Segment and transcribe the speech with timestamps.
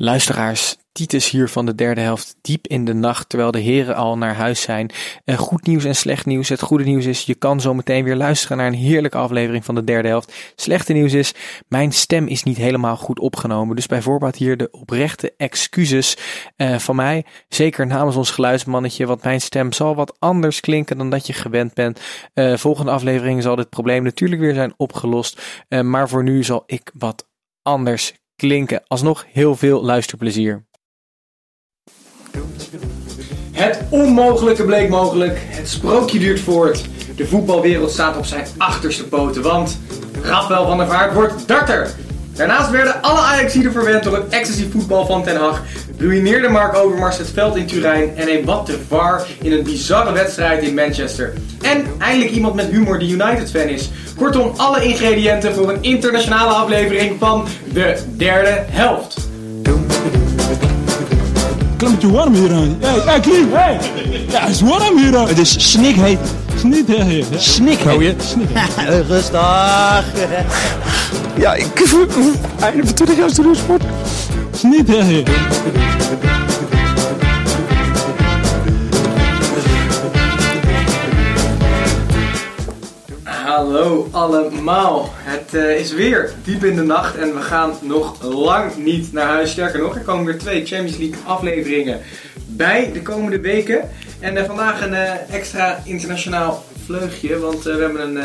[0.00, 4.18] Luisteraars, Titus hier van de derde helft, diep in de nacht, terwijl de heren al
[4.18, 4.90] naar huis zijn.
[5.24, 6.48] Uh, goed nieuws en slecht nieuws.
[6.48, 9.74] Het goede nieuws is, je kan zo meteen weer luisteren naar een heerlijke aflevering van
[9.74, 10.52] de derde helft.
[10.56, 11.34] Slechte nieuws is,
[11.68, 13.76] mijn stem is niet helemaal goed opgenomen.
[13.76, 16.16] Dus bijvoorbeeld hier de oprechte excuses
[16.56, 17.24] uh, van mij.
[17.48, 21.74] Zeker namens ons geluidsmannetje, want mijn stem zal wat anders klinken dan dat je gewend
[21.74, 22.00] bent.
[22.34, 25.64] Uh, volgende aflevering zal dit probleem natuurlijk weer zijn opgelost.
[25.68, 27.28] maar voor nu zal ik wat
[27.62, 28.82] anders klinken.
[28.86, 30.66] Alsnog heel veel luisterplezier.
[33.52, 35.38] Het onmogelijke bleek mogelijk.
[35.40, 36.84] Het sprookje duurt voort.
[37.16, 39.78] De voetbalwereld staat op zijn achterste poten, want
[40.22, 41.94] Rafael van der Vaart wordt darter.
[42.34, 45.62] Daarnaast werden alle Ajaxiden verwend door het excessief voetbal van Ten Hag.
[45.98, 50.12] Ruineerde Mark Overmars het veld in Turijn en een wat te var in een bizarre
[50.12, 51.32] wedstrijd in Manchester.
[51.62, 53.90] En eindelijk iemand met humor die United-fan is.
[54.16, 59.28] Kortom, alle ingrediënten voor een internationale aflevering van de derde helft.
[61.76, 62.76] Klimmetje warm hier aan.
[62.80, 63.78] Hey, hey, Klim, hey!
[64.28, 65.28] Ja, het is warm hier aan.
[65.28, 66.18] Het is snikheet.
[66.56, 67.26] Snikheet.
[67.36, 68.22] Snikheet.
[68.22, 69.06] Snikheet.
[69.08, 70.04] Rustig.
[71.36, 71.66] Ja, ik...
[72.60, 73.82] Einde van 20 jaar studiosport.
[74.58, 75.28] Snikheet.
[83.22, 85.10] Hallo allemaal.
[85.14, 89.26] Het uh, is weer diep in de nacht en we gaan nog lang niet naar
[89.26, 89.50] huis.
[89.50, 92.00] Sterker nog, er komen weer twee Champions League afleveringen
[92.46, 93.88] bij de komende weken.
[94.20, 98.24] En uh, vandaag een uh, extra internationaal vleugje, want we hebben een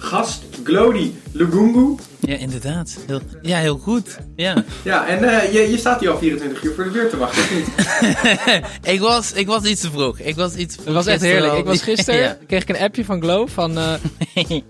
[0.00, 1.96] gast, Glody Lugungu.
[2.20, 2.98] Ja, inderdaad.
[3.06, 4.18] Heel, ja, heel goed.
[4.36, 7.16] Ja, ja en uh, je, je staat hier al 24 uur voor de deur te
[7.16, 7.68] wachten, of niet?
[8.94, 10.18] ik, was, ik was iets te vroeg.
[10.18, 11.52] Ik was iets Het was echt heerlijk.
[11.52, 12.38] Ik was gisteren, ja.
[12.46, 13.78] kreeg ik een appje van Glow van...
[13.78, 13.92] Uh,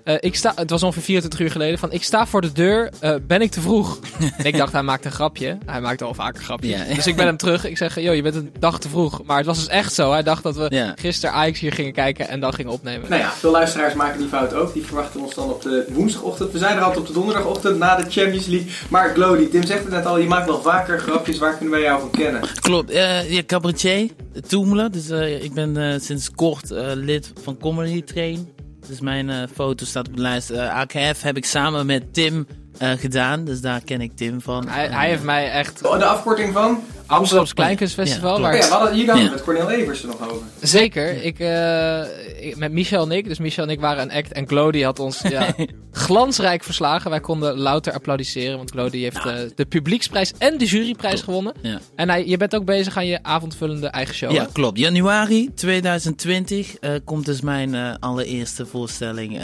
[0.04, 1.78] uh, ik sta, het was ongeveer 24 uur geleden.
[1.78, 2.92] Van, ik sta voor de deur,
[3.26, 3.98] ben ik te vroeg?
[4.36, 5.58] en ik dacht, hij maakt een grapje.
[5.66, 6.70] Hij maakt al vaker grapjes.
[6.88, 6.94] Ja.
[6.94, 7.64] Dus ik ben hem terug.
[7.64, 9.22] Ik zeg, joh, je bent een dag te vroeg.
[9.24, 10.12] Maar het was dus echt zo.
[10.12, 13.10] Hij dacht dat we gisteren Ajax hier gingen kijken en dan gingen opnemen.
[13.10, 14.72] Nou ja, veel luisteraars maken die fout ook.
[14.72, 16.52] Die verwachten ons dan op de woensdagochtend.
[16.52, 18.70] We zijn er altijd op de donderdagochtend na de Champions League.
[18.90, 21.38] Maar Glody, Tim zegt het net al, je maakt wel vaker grapjes.
[21.38, 22.40] Waar kunnen wij jou van kennen?
[22.60, 24.10] Klopt, uh, ja, cabaretier,
[24.46, 24.92] Toemelen.
[24.92, 28.48] Dus uh, ik ben uh, sinds kort lid van Comedy Train.
[28.88, 30.52] Dus mijn foto staat op de lijst.
[30.52, 32.46] AKF heb ik samen met Tim
[32.78, 33.44] gedaan.
[33.44, 34.68] Dus daar ken ik Tim van.
[34.68, 35.86] Hij, hij heeft mij echt...
[35.86, 36.82] Oh, de afkorting van?
[37.10, 38.36] Amsterdamse Kleinkunstfestival.
[38.36, 38.56] Ja, waar...
[38.56, 40.46] ja, we hadden hier dan met Cornel Evers er nog over.
[40.60, 41.22] Zeker.
[41.22, 43.28] Ik, uh, met Michel en ik.
[43.28, 44.32] Dus Michel en ik waren een act.
[44.32, 45.54] En Glody had ons ja,
[45.90, 47.10] glansrijk verslagen.
[47.10, 48.56] Wij konden louter applaudisseren.
[48.56, 51.54] Want Glody heeft uh, de publieksprijs en de juryprijs gewonnen.
[51.60, 51.80] Ja.
[51.94, 54.32] En hij, je bent ook bezig aan je avondvullende eigen show.
[54.32, 54.78] Ja, klopt.
[54.78, 59.40] Januari 2020 uh, komt dus mijn allereerste voorstelling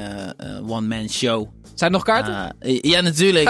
[0.66, 1.48] One Man Show.
[1.76, 2.56] Zijn er nog kaarten?
[2.80, 3.48] ja, natuurlijk.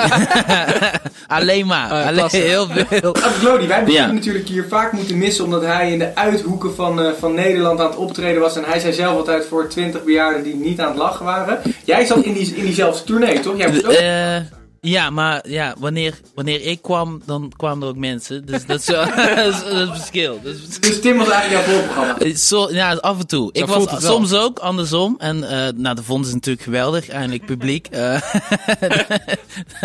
[1.26, 1.92] Alleen maar.
[1.92, 3.12] Oh, Alleen, heel veel.
[3.12, 7.12] Glody, wij hebben natuurlijk hier vaak moeten missen omdat hij in de uithoeken van, uh,
[7.18, 8.56] van Nederland aan het optreden was.
[8.56, 11.60] En hij zei zelf altijd voor 20 bejaarden die niet aan het lachen waren.
[11.84, 13.56] Jij zat in, die, in diezelfde tournee, toch?
[13.56, 14.54] Jij ook...
[14.88, 18.46] Ja, maar ja, wanneer, wanneer ik kwam, dan kwamen er ook mensen.
[18.46, 19.08] Dus dat is, dat
[19.38, 20.40] is, het verschil.
[20.42, 22.34] Dus, dus Tim was eigenlijk jouw voorprogramma?
[22.34, 23.50] Zo, ja, af en toe.
[23.52, 25.14] ik was soms ook andersom.
[25.18, 27.08] En uh, nou, de vond is natuurlijk geweldig.
[27.08, 27.88] Eindelijk publiek.
[27.92, 28.20] Uh,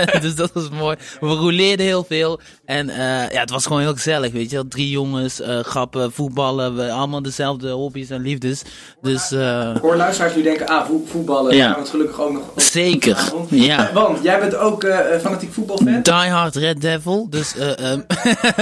[0.22, 0.96] dus dat was mooi.
[1.20, 2.40] We rouleerden heel veel.
[2.66, 2.96] En uh,
[3.30, 6.76] ja, het was gewoon heel gezellig, weet je Drie jongens, grappen, voetballen.
[6.76, 8.62] We allemaal dezelfde hobby's en liefdes.
[9.02, 11.56] Dus, uh, Hoor luisteraars nu denken, ah, voetballen.
[11.56, 11.76] Ja.
[11.78, 12.44] het gelukkig ook nog.
[12.56, 13.90] Zeker, ja.
[13.94, 16.02] Want jij bent ook uh, fanatiek voetbalfan?
[16.02, 17.30] Die Hard Red Devil.
[17.30, 17.98] Dus uh,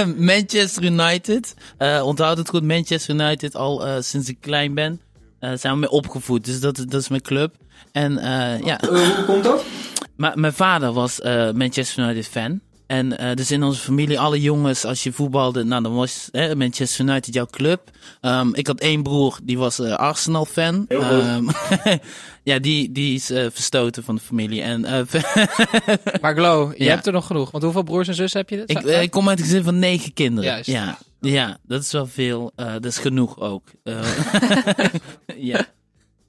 [0.16, 1.54] Manchester United.
[2.02, 5.00] onthoud het goed, Manchester United al sinds ik klein ben.
[5.40, 6.44] zijn we mee opgevoed.
[6.44, 7.54] Dus dat, dat is mijn club.
[7.92, 8.12] En
[8.64, 8.80] ja.
[8.88, 9.64] hoe komt dat?
[10.16, 11.20] mijn vader was
[11.54, 12.60] Manchester United fan.
[12.90, 16.56] En uh, dus in onze familie, alle jongens, als je voetbalde, nou dan was hè,
[16.56, 17.90] Manchester United jouw club.
[18.20, 20.84] Um, ik had één broer, die was uh, Arsenal fan.
[20.88, 21.48] Um,
[22.50, 24.62] ja, die, die is uh, verstoten van de familie.
[24.62, 24.80] En,
[26.20, 27.50] maar Glo, je hebt er nog genoeg.
[27.50, 28.62] Want hoeveel broers en zussen heb je?
[28.66, 30.50] Ik, ik kom uit een gezin van negen kinderen.
[30.50, 30.70] Juist.
[30.70, 32.52] Ja, ja dat is wel veel.
[32.54, 33.68] dat is genoeg ook.
[35.36, 35.66] ja.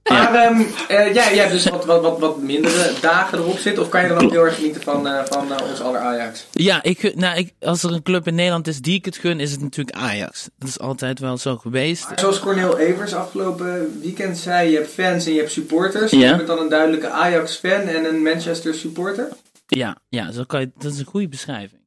[0.04, 3.84] Maar um, uh, jij, hebt dus wat, wat, wat, wat mindere dagen erop zitten.
[3.84, 6.46] Of kan je dan ook heel erg genieten van, uh, van uh, ons aller Ajax?
[6.52, 9.40] Ja, ik, nou, ik, als er een club in Nederland is die ik het gun,
[9.40, 10.50] is het natuurlijk Ajax.
[10.58, 12.08] Dat is altijd wel zo geweest.
[12.08, 16.12] Maar zoals Cornel Evers afgelopen weekend zei, je hebt fans en je hebt supporters.
[16.12, 16.30] Ja.
[16.30, 19.30] Je bent dan een duidelijke Ajax-fan en een Manchester supporter?
[19.68, 21.82] Ja, ja zo kan je, dat is een goede beschrijving.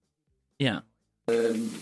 [0.56, 0.84] Ja.
[1.30, 1.36] Uh,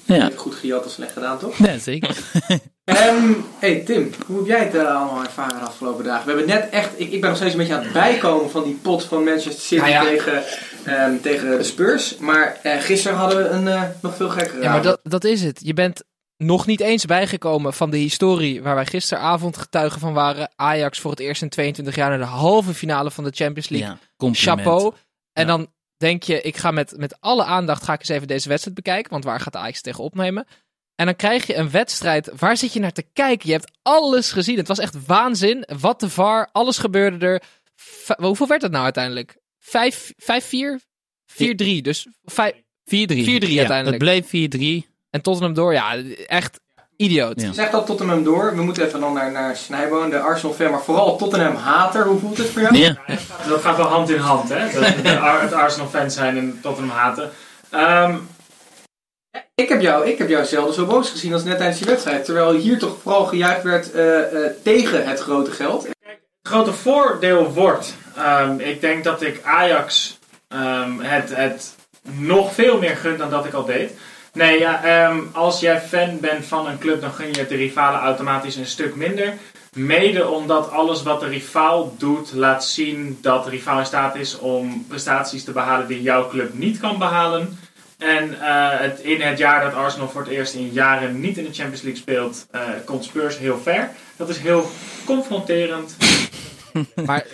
[0.04, 0.30] ja.
[0.36, 1.58] Goed gejat of slecht gedaan, toch?
[1.58, 2.16] Ja, zeker.
[2.84, 6.24] um, hey Tim, hoe heb jij het uh, allemaal ervaren de afgelopen dagen?
[6.24, 8.62] We hebben net echt, ik, ik ben nog steeds een beetje aan het bijkomen van
[8.62, 10.42] die pot van Manchester City Tegen,
[10.88, 12.16] um, tegen de Spurs.
[12.16, 15.42] Maar uh, gisteren hadden we een uh, nog veel gekkere Ja, maar dat, dat is
[15.42, 15.60] het.
[15.64, 16.02] Je bent
[16.36, 20.50] nog niet eens bijgekomen van de historie waar wij gisteravond getuigen van waren.
[20.56, 23.96] Ajax voor het eerst in 22 jaar naar de halve finale van de Champions League.
[24.18, 24.94] Ja, Chapeau.
[25.32, 28.48] En dan denk je, ik ga met, met alle aandacht ga ik eens even deze
[28.48, 29.10] wedstrijd bekijken.
[29.10, 30.46] Want waar gaat de Ajax tegen opnemen?
[31.02, 32.30] En dan krijg je een wedstrijd.
[32.38, 33.46] Waar zit je naar te kijken?
[33.48, 34.56] Je hebt alles gezien.
[34.56, 35.64] Het was echt waanzin.
[35.80, 36.48] Wat de var.
[36.52, 37.42] Alles gebeurde er.
[38.16, 39.36] hoeveel werd het nou uiteindelijk?
[39.60, 39.68] 5-4?
[41.26, 41.34] 4-3.
[41.80, 42.10] Dus 4-3
[42.86, 43.86] uiteindelijk.
[43.86, 44.88] het bleef 4-3.
[45.10, 45.72] En Tottenham door.
[45.72, 45.96] Ja,
[46.26, 46.60] echt
[46.96, 47.40] idioot.
[47.40, 47.52] Ja.
[47.52, 48.56] Zeg dat Tottenham door.
[48.56, 52.06] We moeten even dan naar, naar Snijboon, de Arsenal-fan, maar vooral Tottenham-hater.
[52.06, 52.76] Hoe voelt het voor jou?
[52.76, 52.96] Ja.
[53.48, 54.58] Dat gaat wel hand in hand, hè?
[55.46, 57.30] het Arsenal-fan zijn en Tottenham-haten.
[57.74, 58.28] Um,
[59.54, 62.24] ik heb, jou, ik heb jou zelden zo boos gezien als net tijdens die wedstrijd.
[62.24, 65.82] Terwijl hier toch vooral gejuicht werd uh, uh, tegen het grote geld.
[65.82, 70.18] Het grote voordeel wordt, um, ik denk dat ik Ajax
[70.48, 73.92] um, het, het nog veel meer gun dan dat ik al deed.
[74.32, 78.00] Nee, ja, um, als jij fan bent van een club, dan gun je de rivalen
[78.00, 79.34] automatisch een stuk minder.
[79.72, 84.38] Mede omdat alles wat de rivaal doet, laat zien dat de rivaal in staat is
[84.38, 87.58] om prestaties te behalen die jouw club niet kan behalen.
[88.02, 91.44] En uh, het, in het jaar dat Arsenal voor het eerst in jaren niet in
[91.44, 93.90] de Champions League speelt, uh, komt Spurs heel ver.
[94.16, 94.70] Dat is heel
[95.04, 95.96] confronterend.
[97.06, 97.26] maar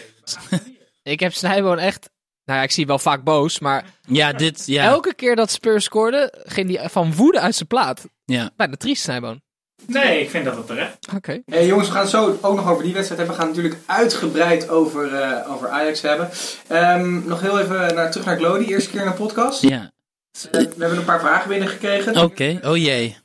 [1.03, 2.11] ik heb Snijboon echt
[2.49, 4.85] nou ja, ik zie wel vaak boos, maar ja, dit, ja.
[4.85, 8.09] elke keer dat Spurs scoorde, ging hij van woede uit zijn plaat.
[8.25, 8.51] Ja.
[8.57, 9.41] Bijna triest, Snijboon.
[9.87, 10.97] Nee, ik vind dat het terecht.
[11.17, 11.43] Oké.
[11.47, 13.37] Hey, jongens, we gaan het zo ook nog over die wedstrijd hebben.
[13.37, 16.31] We gaan natuurlijk uitgebreid over, uh, over Ajax hebben.
[16.73, 18.65] Um, nog heel even naar, terug naar Glody.
[18.65, 19.63] Eerste keer in een podcast.
[19.63, 19.91] Ja.
[20.33, 22.13] Uh, we hebben een paar vragen binnengekregen.
[22.13, 22.61] Oké, okay.
[22.63, 23.17] oh jee.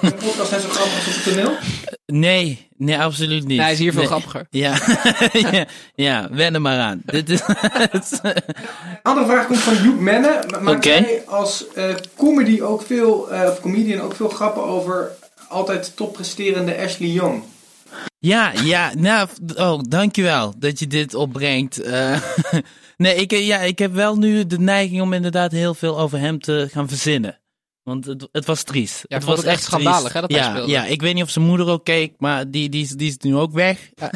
[0.00, 1.56] Een podcast net zo grappig als op het toneel?
[2.06, 3.60] Nee, nee, absoluut niet.
[3.60, 4.46] hij is hier veel grappiger.
[4.50, 4.78] Ja,
[5.32, 7.02] ja, ja, wen er maar aan.
[7.04, 7.40] Dit is
[9.02, 10.44] andere vraag komt van Joep Menne.
[10.60, 11.00] Maak okay.
[11.00, 15.10] jij als uh, comedy ook veel, uh, of comedian ook veel grappen over
[15.48, 17.42] altijd toppresterende Ashley Young?
[18.18, 21.86] Ja, ja, nou, oh, dankjewel dat je dit opbrengt.
[21.86, 22.22] Uh,
[22.96, 26.40] nee, ik, ja, ik heb wel nu de neiging om inderdaad heel veel over hem
[26.40, 27.38] te gaan verzinnen.
[27.88, 29.04] Want het, het was triest.
[29.06, 30.72] Ja, het was echt schandalig hè, dat ja, hij speelde.
[30.72, 33.36] Ja, ik weet niet of zijn moeder ook keek, maar die, die, die is nu
[33.36, 33.90] ook weg.
[33.94, 34.10] Ja.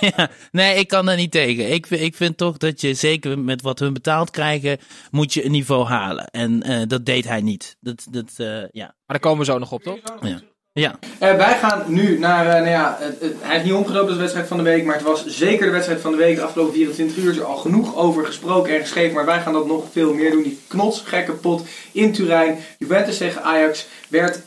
[0.16, 0.30] ja.
[0.50, 1.72] Nee, ik kan daar niet tegen.
[1.72, 4.78] Ik, ik vind toch dat je, zeker met wat hun betaald krijgen,
[5.10, 6.26] moet je een niveau halen.
[6.26, 7.76] En uh, dat deed hij niet.
[7.80, 8.84] Dat, dat, uh, ja.
[8.84, 9.98] Maar daar komen we zo nog op, toch?
[10.20, 10.40] Ja.
[10.78, 10.98] Ja.
[11.02, 14.20] Uh, wij gaan nu naar, uh, nou ja, uh, hij is niet omgelopen als de
[14.20, 16.36] wedstrijd van de week, maar het was zeker de wedstrijd van de week.
[16.36, 19.52] De afgelopen 24 uur is er al genoeg over gesproken en geschreven, maar wij gaan
[19.52, 20.42] dat nog veel meer doen.
[20.42, 21.62] Die knotsgekke pot
[21.92, 22.58] in Turijn.
[22.78, 24.42] Juventus tegen Ajax werd 1-2.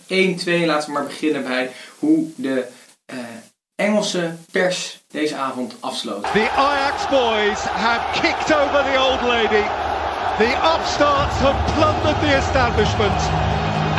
[0.66, 2.66] Laten we maar beginnen bij hoe de
[3.76, 6.24] Engelse pers deze avond afsloot.
[6.34, 9.66] The Ajax boys have kicked over the old lady.
[10.38, 13.20] The upstarts have plundered the establishment.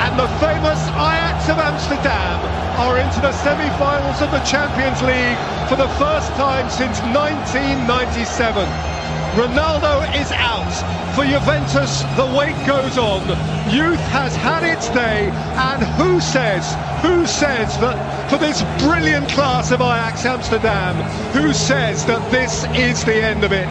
[0.04, 2.38] And the famous Ajax of Amsterdam
[2.78, 5.36] are into the semi-finals of the Champions League
[5.68, 8.62] for the first time since 1997.
[9.34, 10.70] Ronaldo is out.
[11.16, 13.26] For Juventus, the wait goes on.
[13.68, 16.62] Youth has had its day, and who says,
[17.02, 17.98] who says that
[18.30, 20.94] for this brilliant class of Ajax Amsterdam,
[21.32, 23.66] who says that this is the end of it?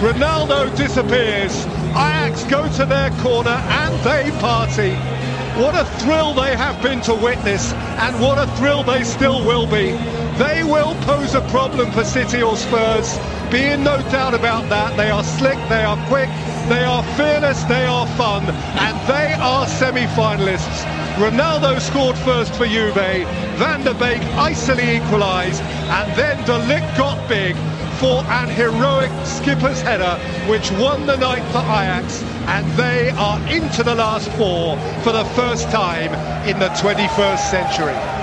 [0.00, 1.66] Ronaldo disappears.
[1.94, 5.21] Ajax go to their corner and they party.
[5.56, 9.66] What a thrill they have been to witness, and what a thrill they still will
[9.66, 9.92] be.
[10.38, 13.18] They will pose a problem for City or Spurs.
[13.50, 14.96] Be in no doubt about that.
[14.96, 16.30] They are slick, they are quick,
[16.70, 20.84] they are fearless, they are fun, and they are semi-finalists.
[21.16, 23.26] Ronaldo scored first for Juve,
[23.58, 27.54] Van der Beek icily equalised, and then De Ligt got big
[28.02, 30.18] for an heroic skipper's header
[30.50, 35.24] which won the night for Ajax and they are into the last four for the
[35.36, 36.12] first time
[36.44, 38.21] in the 21st century.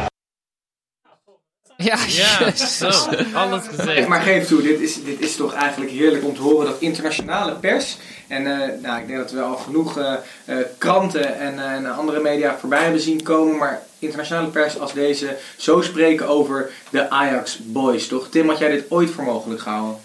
[1.81, 2.89] Ja, Ja, zo.
[3.33, 4.07] Alles gezegd.
[4.07, 7.53] Maar geef toe, dit is, dit is toch eigenlijk heerlijk om te horen dat internationale
[7.53, 7.98] pers.
[8.27, 10.13] En eh, nou, ik denk dat we al genoeg eh,
[10.45, 13.57] eh, kranten en, en andere media voorbij hebben zien komen.
[13.57, 18.29] Maar internationale pers als deze zo spreken over de Ajax Boys, toch?
[18.29, 20.00] Tim, had jij dit ooit voor mogelijk gehouden?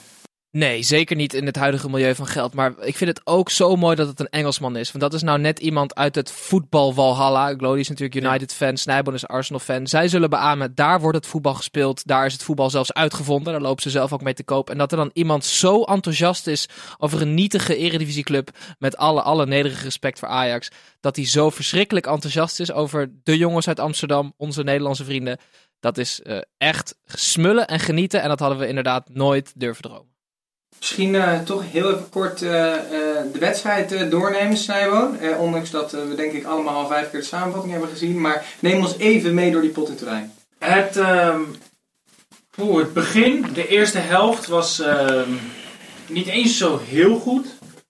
[0.57, 2.55] Nee, zeker niet in het huidige milieu van geld.
[2.55, 4.93] Maar ik vind het ook zo mooi dat het een Engelsman is.
[4.93, 7.55] Want dat is nou net iemand uit het voetbal Valhalla.
[7.55, 9.87] Glody is natuurlijk United-fan, Snijboon is Arsenal-fan.
[9.87, 12.07] Zij zullen beamen, daar wordt het voetbal gespeeld.
[12.07, 13.53] Daar is het voetbal zelfs uitgevonden.
[13.53, 14.71] Daar lopen ze zelf ook mee te koop.
[14.71, 16.69] En dat er dan iemand zo enthousiast is
[16.99, 18.51] over een nietige eredivisieclub...
[18.79, 20.69] met alle, alle nederige respect voor Ajax...
[21.01, 25.39] dat hij zo verschrikkelijk enthousiast is over de jongens uit Amsterdam, onze Nederlandse vrienden.
[25.81, 28.23] Dat is uh, echt smullen en genieten.
[28.23, 30.14] En dat hadden we inderdaad nooit durven dromen.
[30.79, 32.59] Misschien uh, toch heel even kort uh, uh,
[33.33, 35.19] de wedstrijd doornemen, Snijboon.
[35.39, 38.21] ondanks dat we denk ik allemaal al vijf keer de samenvatting hebben gezien.
[38.21, 40.33] Maar neem ons even mee door die pot in terrein.
[40.59, 41.01] Het,
[42.61, 45.41] oeh, het begin, de eerste helft, was um,
[46.07, 47.47] niet eens zo heel goed.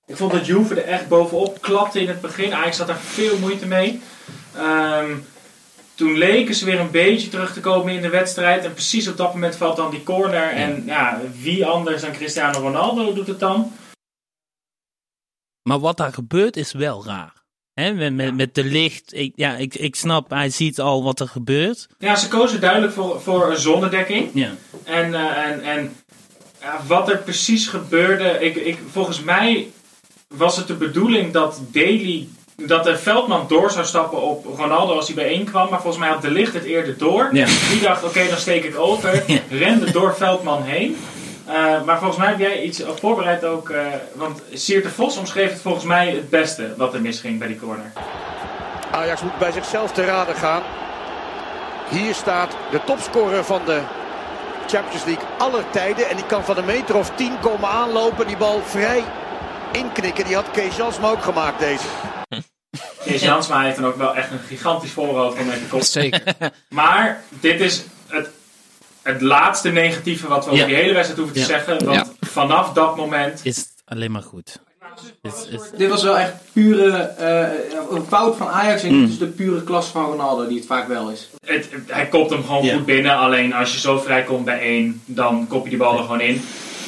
[0.07, 2.45] Ik vond dat Juve er echt bovenop klapte in het begin.
[2.45, 4.03] Eigenlijk zat daar veel moeite mee.
[4.59, 5.25] Um,
[5.95, 8.65] toen leken ze weer een beetje terug te komen in de wedstrijd.
[8.65, 10.51] En precies op dat moment valt dan die corner.
[10.51, 13.73] En ja, wie anders dan Cristiano Ronaldo doet het dan?
[15.63, 17.43] Maar wat daar gebeurt is wel raar.
[17.75, 21.21] He, met, met, met, de licht, ik, ja, ik, ik snap, hij ziet al wat
[21.21, 21.89] er gebeurt.
[21.99, 24.31] Ja, ze kozen duidelijk voor, voor een zonnedekking.
[24.35, 24.51] Ja.
[24.85, 25.97] En, uh, en, en
[26.61, 29.71] ja, wat er precies gebeurde, ik, ik, volgens mij
[30.29, 35.07] was het de bedoeling dat Daly dat de Veldman door zou stappen op Ronaldo als
[35.07, 35.71] hij bijeen kwam.
[35.71, 37.29] Maar volgens mij had de licht het eerder door.
[37.33, 37.47] Ja.
[37.71, 39.23] Die dacht, oké, okay, dan steek ik over.
[39.27, 39.39] Ja.
[39.51, 40.97] Rende door Veldman heen.
[41.49, 43.69] Uh, maar volgens mij heb jij iets voorbereid ook.
[43.69, 43.79] Uh,
[44.15, 47.59] want Siert de Vos omschreef het volgens mij het beste wat er misging bij die
[47.59, 47.93] corner.
[48.91, 50.63] Ajax moet bij zichzelf te raden gaan.
[51.89, 53.81] Hier staat de topscorer van de
[54.67, 56.09] Champions League aller tijden.
[56.09, 58.27] En die kan van een meter of tien komen aanlopen.
[58.27, 59.05] Die bal vrij
[59.73, 60.25] inknikken.
[60.25, 61.87] Die had Kees Jansma ook gemaakt deze.
[63.05, 65.87] Kees Jansma heeft dan ook wel echt een gigantisch voorhoofd om te komen.
[65.87, 66.23] Zeker.
[66.69, 68.29] Maar dit is het,
[69.03, 71.47] het laatste negatieve wat we over die hele wedstrijd hoeven te Ja.
[71.47, 71.85] zeggen.
[71.85, 73.41] Want vanaf dat moment...
[73.43, 74.59] Is het alleen maar goed.
[75.23, 79.07] Is, is, Dit was wel echt pure uh, een fout van Ajax en mm.
[79.07, 81.29] dus de pure klas van Ronaldo, die het vaak wel is.
[81.47, 82.75] Het, hij kopt hem gewoon Ja.
[82.75, 83.17] goed binnen.
[83.17, 86.21] Alleen als je zo vrij komt bij één, dan kop je die bal er gewoon
[86.21, 86.45] in.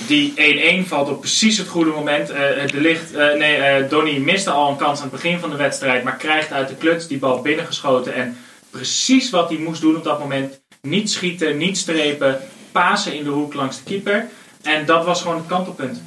[0.07, 2.31] Die 1-1 valt op precies het goede moment.
[2.31, 5.51] Uh, de licht, uh, nee, uh, Donny miste al een kans aan het begin van
[5.51, 8.15] de wedstrijd, maar krijgt uit de kluts die bal binnengeschoten.
[8.15, 8.37] En
[8.71, 12.41] precies wat hij moest doen op dat moment: niet schieten, niet strepen,
[12.73, 14.29] pasen in de hoek langs de keeper.
[14.63, 16.03] En dat was gewoon het kantelpunt.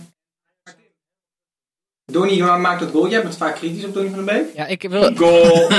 [2.06, 3.10] Donny maakt het goal.
[3.10, 4.56] Jij bent vaak kritisch op Donny van den Beek.
[4.56, 5.16] Ja, ik wil.
[5.16, 5.72] Goal!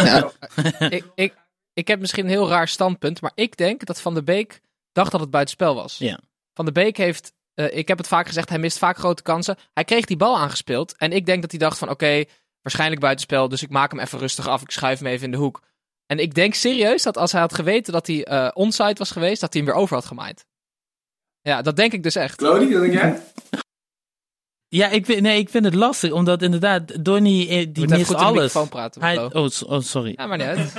[0.96, 1.34] ik, ik,
[1.72, 4.60] ik heb misschien een heel raar standpunt, maar ik denk dat Van der Beek
[4.92, 5.98] dacht dat het buitenspel was.
[5.98, 6.20] Ja.
[6.54, 9.56] Van der Beek heeft uh, ik heb het vaak gezegd, hij mist vaak grote kansen.
[9.72, 10.96] Hij kreeg die bal aangespeeld.
[10.96, 12.24] En ik denk dat hij dacht van, oké,
[12.62, 13.48] waarschijnlijk buitenspel.
[13.48, 14.62] Dus ik maak hem even rustig af.
[14.62, 15.62] Ik schuif hem even in de hoek.
[16.06, 19.40] En ik denk serieus dat als hij had geweten dat hij uh, onside was geweest,
[19.40, 20.46] dat hij hem weer over had gemaaid.
[21.40, 22.36] Ja, dat denk ik dus echt.
[22.36, 23.22] Claudie, dat denk jij?
[24.72, 28.56] Ja, ik vind, nee, ik vind het lastig, omdat inderdaad, Donny, eh, die mist alles.
[28.68, 30.14] Praten, hij, oh, oh, sorry.
[30.16, 30.72] Ja, maar niet uit.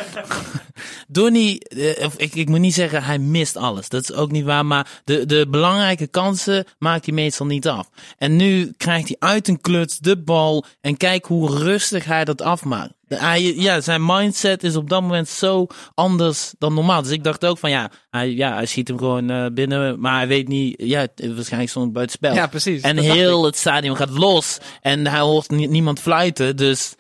[1.08, 3.90] Donny, uh, ik, ik moet niet zeggen hij mist alles.
[3.90, 4.66] Dat is ook niet waar.
[4.66, 7.90] Maar de, de belangrijke kansen maakt hij meestal niet af.
[8.18, 10.66] En nu krijgt hij uit een kluts de bal.
[10.82, 12.94] En kijk hoe rustig hij dat afmaakt.
[13.16, 17.02] Hij, ja, zijn mindset is op dat moment zo anders dan normaal.
[17.02, 20.00] Dus ik dacht ook van ja, hij, ja, hij schiet hem gewoon uh, binnen.
[20.00, 22.34] Maar hij weet niet, ja, waarschijnlijk stond het buiten spel.
[22.34, 22.82] Ja, precies.
[22.82, 24.58] En heel het stadion gaat los.
[24.82, 26.56] En hij hoort niemand fluiten.
[26.56, 26.96] Dus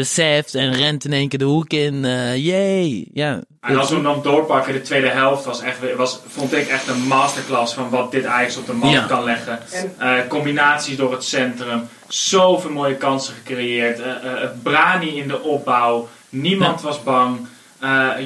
[0.00, 2.04] beseft en rent in één keer de hoek in.
[2.04, 3.06] Uh, yay!
[3.12, 3.40] Ja.
[3.60, 6.88] En als we hem dan doorpakken, de tweede helft was echt, was, vond ik echt
[6.88, 9.06] een masterclass van wat dit Ajax op de man Ja.
[9.06, 9.58] kan leggen.
[10.00, 13.98] Uh, combinaties door het centrum, zoveel mooie kansen gecreëerd.
[14.00, 14.06] Uh,
[14.62, 17.46] Brani in de opbouw, niemand was bang.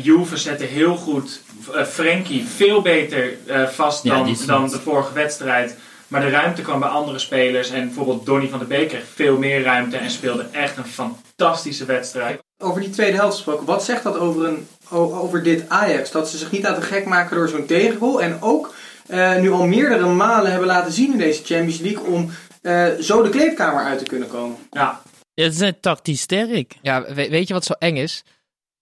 [0.03, 1.41] Juve zette heel goed
[1.89, 3.33] Frenkie veel beter
[3.73, 5.77] vast Ja, dan, dan de vorige wedstrijd.
[6.09, 7.71] Maar de ruimte kwam bij andere spelers.
[7.71, 11.85] En bijvoorbeeld Donny van der Beek kreeg veel meer ruimte en speelde echt een fantastische
[11.85, 12.43] wedstrijd.
[12.59, 16.11] Over die tweede helft gesproken, wat zegt dat over, een, over dit Ajax?
[16.11, 18.23] Dat ze zich niet laten gek maken door zo'n tegengoal.
[18.23, 18.75] En ook
[19.11, 22.31] uh, nu al meerdere malen hebben laten zien in deze Champions League om
[22.63, 24.57] uh, zo de kleedkamer uit te kunnen komen.
[24.71, 25.03] Ja,
[25.35, 26.75] Ja, ze zijn tactisch sterk.
[26.83, 28.23] Ja, we- weet je wat zo eng is?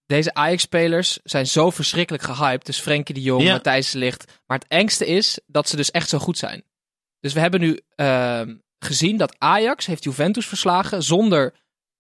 [0.07, 2.67] Deze Ajax-spelers zijn zo verschrikkelijk gehyped.
[2.67, 3.52] Dus Frenkie de Jong, Ja.
[3.52, 4.25] Matthijs de Ligt.
[4.47, 6.62] Maar het engste is dat ze dus echt zo goed zijn.
[7.23, 11.55] Dus we hebben nu ehm, gezien dat Ajax heeft Juventus verslagen zonder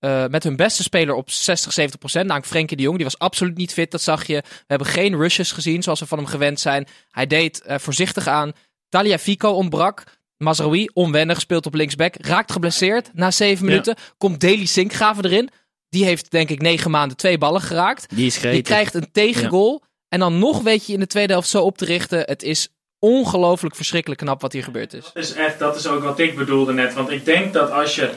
[0.04, 2.26] uh, met hun beste speler op 60, 70 procent.
[2.26, 2.96] Namelijk Frenkie de Jong.
[2.96, 4.42] Die was absoluut niet fit, dat zag je.
[4.42, 6.86] We hebben geen rushes gezien zoals we van hem gewend zijn.
[7.10, 8.52] Hij deed uh, voorzichtig aan.
[8.88, 10.04] Talia Fico ontbrak.
[10.36, 12.14] Mazraoui, onwennig, speelt op linksback.
[12.16, 13.96] Raakt geblesseerd na 7 minuten.
[14.18, 15.48] Komt Daily Sinkgraven erin.
[15.88, 18.16] Die heeft denk ik 9 maanden twee ballen geraakt.
[18.16, 18.38] Die is.
[18.38, 19.78] Die krijgt een tegengoal.
[19.82, 19.88] Ja.
[20.08, 22.18] En dan nog weet je in de tweede helft zo op te richten.
[22.18, 22.68] Het is
[23.02, 25.10] ongelooflijk verschrikkelijk knap wat hier gebeurd is.
[25.14, 26.94] Dat is echt, dat is ook wat ik bedoelde net.
[26.94, 28.10] Want ik denk dat als je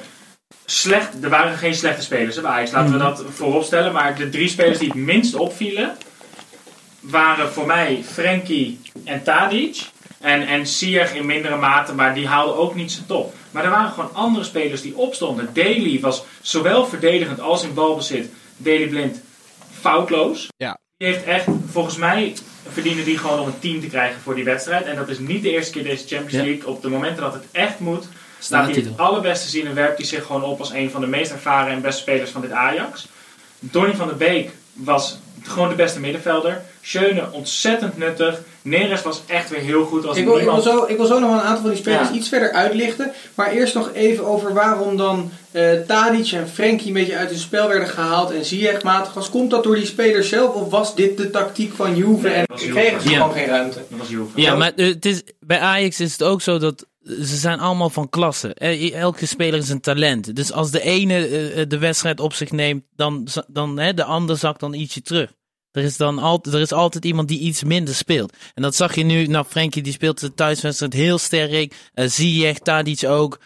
[0.65, 3.05] slecht, er waren geen slechte spelers bij Ajax, laten we mhm.
[3.05, 3.93] dat voorop stellen.
[3.93, 5.97] Maar de drie spelers die het minst opvielen,
[6.99, 9.93] waren voor mij Frenkie en Tadic.
[10.19, 13.33] En, en Sieg in mindere mate, maar die haalden ook niet zijn top.
[13.51, 15.49] Maar er waren gewoon andere spelers die opstonden.
[15.53, 19.21] Daly was zowel verdedigend als in balbezit, Daily Blind,
[19.71, 20.47] foutloos.
[20.57, 20.77] Ja.
[20.97, 22.35] Die heeft echt, volgens mij
[22.72, 24.86] verdienen die gewoon om een team te krijgen voor die wedstrijd.
[24.86, 26.67] En dat is niet de eerste keer deze Champions League.
[26.67, 28.07] Op de momenten dat het echt moet,
[28.39, 31.07] staat hij het allerbeste zien en werpt hij zich gewoon op als een van de
[31.07, 33.07] meest ervaren en beste spelers van dit Ajax.
[33.60, 36.62] Donny van der Beek was gewoon de beste middenvelder.
[36.81, 38.39] Schöne ontzettend nuttig.
[38.65, 40.05] Neres was echt weer heel goed.
[40.05, 41.79] Als ik, wil, ik, wil zo, ik wil zo nog wel een aantal van die
[41.79, 43.12] spelers iets verder uitlichten.
[43.36, 47.39] Maar eerst nog even over waarom dan uh, Tadic en Frenkie een beetje uit hun
[47.39, 49.29] spel werden gehaald en Ziyech matig was.
[49.29, 53.01] Komt dat door die spelers zelf of was dit de tactiek van Juve en kregen
[53.01, 53.79] ze gewoon geen ruimte?
[53.89, 54.41] Dat was Juve.
[54.41, 58.10] Ja, maar het is, bij Ajax is het ook zo dat ze zijn allemaal van
[58.10, 58.53] klasse.
[58.93, 60.36] Elke speler is een talent.
[60.36, 64.03] Dus als de ene eh, eh, de wedstrijd op zich neemt, dan, dan hè, de
[64.03, 65.31] ander zakt dan ietsje terug.
[65.75, 68.34] Er is dan altijd, er is altijd iemand die iets minder speelt.
[68.53, 69.27] En dat zag je nu.
[69.27, 71.91] Nou, Frenkie die speelt de thuiswedstrijd heel sterk.
[71.96, 73.39] Uh, Ziyech, Tadic ook.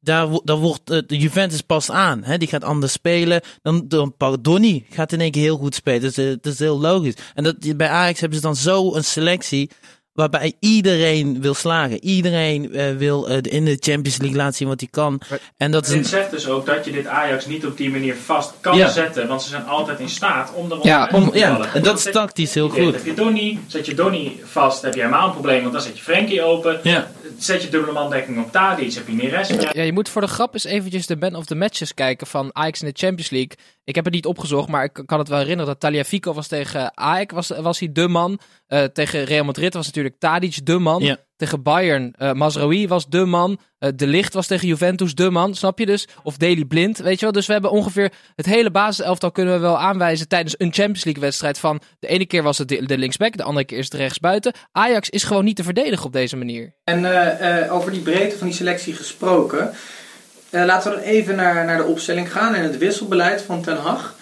[0.00, 2.24] Daar, daar wordt uh, de Juventus past aan.
[2.24, 2.38] Hè?
[2.38, 3.40] Die gaat anders spelen.
[3.62, 6.00] Dan, dan Donny gaat in één keer heel goed spelen.
[6.00, 7.14] Dus uh, dat is heel logisch.
[7.34, 9.70] En dat, bij Ajax hebben ze dan zo een selectie
[10.20, 12.04] waarbij iedereen wil slagen.
[12.04, 15.20] Iedereen uh, wil uh, in de Champions League laten zien wat hij kan.
[15.56, 18.54] en dat dit zegt dus ook dat je dit Ajax niet op die manier vast
[18.60, 19.28] kan zetten.
[19.28, 22.12] Want ze zijn altijd in staat om erop ja, om, te ja, en dat is
[22.12, 22.94] tactisch heel goed.
[22.94, 25.60] Heb je Donny, zet je Donny vast, heb je helemaal een probleem.
[25.60, 26.80] Want dan zet je Frenkie open.
[26.82, 27.10] Ja.
[27.38, 29.48] Zet je dubbele mandekking op Tadic, heb je Neres.
[29.72, 32.50] Ja, je moet voor de grap eens eventjes de man of the matches kijken van
[32.52, 33.56] Ajax in de Champions League.
[33.84, 36.96] Ik heb het niet opgezocht, maar ik kan het wel herinneren dat Talia was tegen
[36.96, 38.38] Ajax, was, was hij de man.
[38.72, 41.02] Uh, tegen Real Madrid was natuurlijk Tadic de man.
[41.02, 41.16] Ja.
[41.36, 43.60] Tegen Bayern, uh, Mazraoui was de man.
[43.78, 46.08] Uh, de Licht was tegen Juventus de man, snap je dus?
[46.22, 47.32] Of Daily Blind, weet je wel?
[47.32, 51.22] Dus we hebben ongeveer het hele basiselftal kunnen we wel aanwijzen tijdens een Champions League
[51.22, 51.80] wedstrijd van...
[51.98, 54.52] De ene keer was het de, de linksback, de andere keer is het rechtsbuiten.
[54.72, 56.74] Ajax is gewoon niet te verdedigen op deze manier.
[56.84, 59.70] En over die breedte van die selectie gesproken...
[60.50, 63.76] Uh, laten we dan even naar, naar de opstelling gaan en het wisselbeleid van Ten
[63.76, 64.18] Hag.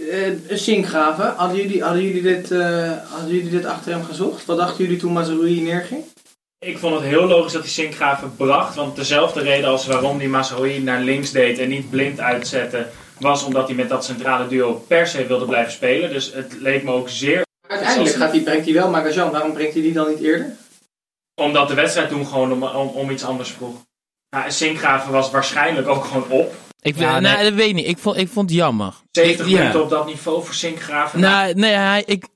[0.00, 4.44] Uh, Sinkgraven, hadden jullie, hadden, jullie dit, uh, hadden jullie dit achter hem gezocht?
[4.44, 6.04] Wat dachten jullie toen Mazraoui neerging?
[6.58, 8.74] Ik vond het heel logisch dat hij Sinkgraven bracht.
[8.74, 12.86] Want dezelfde reden als waarom die Mazraoui naar links deed en niet blind uitzette...
[13.18, 16.10] was omdat hij met dat centrale duo per se wilde blijven spelen.
[16.10, 17.46] Dus het leek me ook zeer...
[17.68, 19.30] Uiteindelijk gaat hij, brengt hij wel Magajan.
[19.30, 20.56] Waarom brengt hij die dan niet eerder?
[21.34, 23.76] Omdat de wedstrijd toen gewoon om, om, om iets anders vroeg.
[24.30, 26.54] Nou, Sinkgraven was waarschijnlijk ook gewoon op.
[26.80, 27.44] Ik, ja, nee.
[27.44, 27.86] dat weet ik niet.
[27.86, 28.94] Ik vond, ik vond het jammer.
[29.10, 31.20] 70 minuten op dat niveau voor Sinkgraven.
[31.20, 32.26] Nou, nee, hij, ik,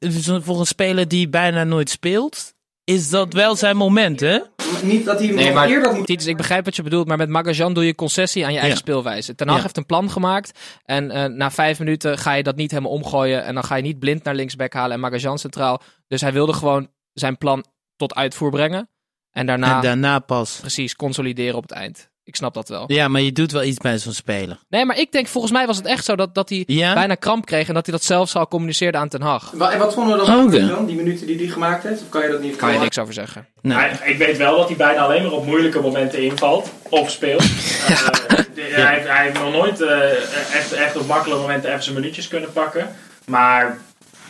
[0.42, 4.38] voor een speler die bijna nooit speelt, is dat wel zijn moment, hè?
[4.82, 6.26] Niet dat hij nee, maar, eerder moet...
[6.26, 9.34] ik begrijp wat je bedoelt, maar met Magajan doe je concessie aan je eigen speelwijze.
[9.34, 12.70] Ten Hag heeft een plan gemaakt en uh, na vijf minuten ga je dat niet
[12.70, 15.82] helemaal omgooien en dan ga je niet blind naar linksback halen en Magajan centraal.
[16.08, 17.64] Dus hij wilde gewoon zijn plan
[17.96, 18.88] tot uitvoer brengen.
[19.30, 20.58] En daarna, en daarna pas.
[20.60, 22.10] Precies, consolideren op het eind.
[22.24, 22.84] Ik snap dat wel.
[22.86, 24.58] Ja, maar je doet wel iets bij zo'n speler.
[24.68, 27.46] Nee, maar ik denk, volgens mij was het echt zo dat, dat hij bijna kramp
[27.46, 29.52] kreeg en dat hij dat zelfs al communiceerde aan Ten Hag.
[29.52, 32.02] En wat vonden we dan die minuten die hij gemaakt heeft?
[32.02, 33.46] Of kan je dat niet Kan je niks over zeggen.
[33.60, 33.78] Nee.
[33.78, 37.42] Hij, ik weet wel dat hij bijna alleen maar op moeilijke momenten invalt of speelt.
[37.88, 38.12] ja.
[38.54, 42.28] uh, hij, hij, heeft nog nooit uh, echt, echt op makkelijke momenten even zijn minuutjes
[42.28, 42.94] kunnen pakken.
[43.26, 43.78] Maar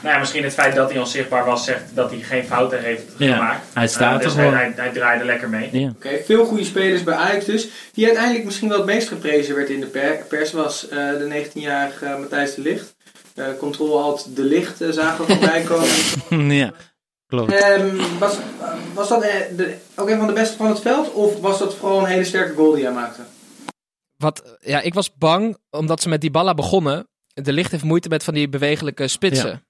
[0.02, 3.04] nou ja, misschien het feit dat hij onzichtbaar was, zegt dat hij geen fouten heeft
[3.16, 3.66] gemaakt.
[3.74, 5.68] Hij staat uh, dus er hij, hij, draaide lekker mee.
[5.72, 5.88] Ja.
[5.88, 7.68] Oké, veel goede spelers bij Ajax dus.
[7.92, 12.04] Die uiteindelijk misschien wel het meest geprezen werd in de pers was uh, de 19-jarige
[12.04, 12.94] uh, Matthijs de Licht.
[13.34, 15.62] Uh, Control alt de Licht zagen we voorbij
[16.28, 16.54] komen.
[16.54, 16.72] ja,
[17.26, 17.52] klopt.
[17.52, 18.36] Um, was,
[18.94, 19.26] was dat
[19.94, 21.12] ook een van de beste van het veld?
[21.12, 23.22] Of was dat vooral een hele sterke goal die hij maakte?
[24.16, 27.08] Wat, ja, ik was bang omdat ze met die balla begonnen.
[27.34, 29.62] De Licht heeft moeite met van die bewegelijke spitsen.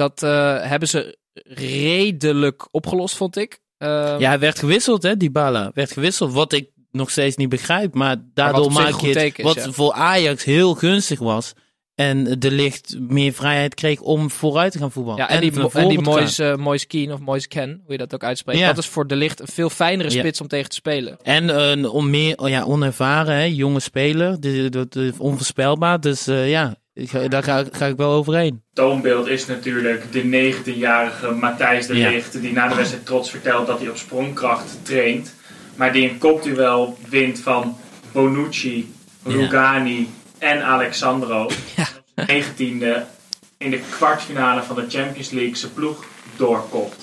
[0.00, 0.08] Ja.
[0.08, 3.60] Dat uh, hebben ze redelijk opgelost, vond ik.
[3.78, 5.70] Uh, ja, hij werd gewisseld, hè, die Bala.
[5.74, 7.94] Werd gewisseld, wat ik nog steeds niet begrijp.
[7.94, 11.52] Maar daardoor maar maak je het, wat voor Ajax heel gunstig was.
[11.94, 15.20] En de licht meer vrijheid kreeg om vooruit te gaan voetballen.
[15.20, 18.24] Ja, en, die, en die Moise, Moise Keen of Moise Ken, hoe je dat ook
[18.24, 18.66] uitspreekt.
[18.66, 21.18] Dat is voor de licht een veel fijnere spits om tegen te spelen.
[21.22, 24.40] En een om meer, oh ja, onervaren, hè, jonge speler.
[24.70, 26.00] Dat is onvoorspelbaar.
[26.00, 28.62] Dus uh, ja, ik, daar ga, ga, ik wel overheen.
[28.72, 32.40] Toonbeeld is natuurlijk de 19-jarige Matthijs de Licht.
[32.40, 35.34] Die na de wedstrijd trots vertelt dat hij op sprongkracht traint.
[35.74, 37.76] Maar die een kopduel wint van
[38.12, 38.92] Bonucci,
[39.24, 41.50] Rugani en Alexandro.
[41.76, 41.86] Ja.
[42.26, 43.18] 19e
[43.58, 46.04] in de kwartfinale van de Champions League zijn ploeg
[46.36, 47.02] doorkopt.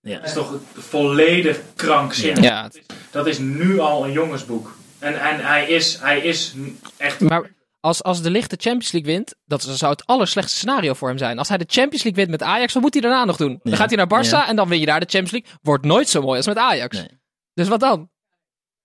[0.00, 0.16] Ja.
[0.16, 2.44] Dat is toch volledig krankzinnig.
[2.44, 2.70] Ja.
[3.10, 4.76] Dat, is, nu al een jongensboek.
[4.98, 6.54] En, en hij, is, hij is
[6.96, 7.20] echt...
[7.20, 7.50] Maar
[7.86, 11.38] als, als de lichte Champions League wint, dat zou het allerslechtste scenario voor hem zijn.
[11.38, 13.60] Als hij de Champions League wint met Ajax, wat moet hij daarna nog doen?
[13.62, 15.50] Dan gaat hij naar Barça en dan win je daar de Champions League.
[15.62, 17.06] Wordt nooit zo mooi als met Ajax.
[17.54, 18.10] Dus wat dan?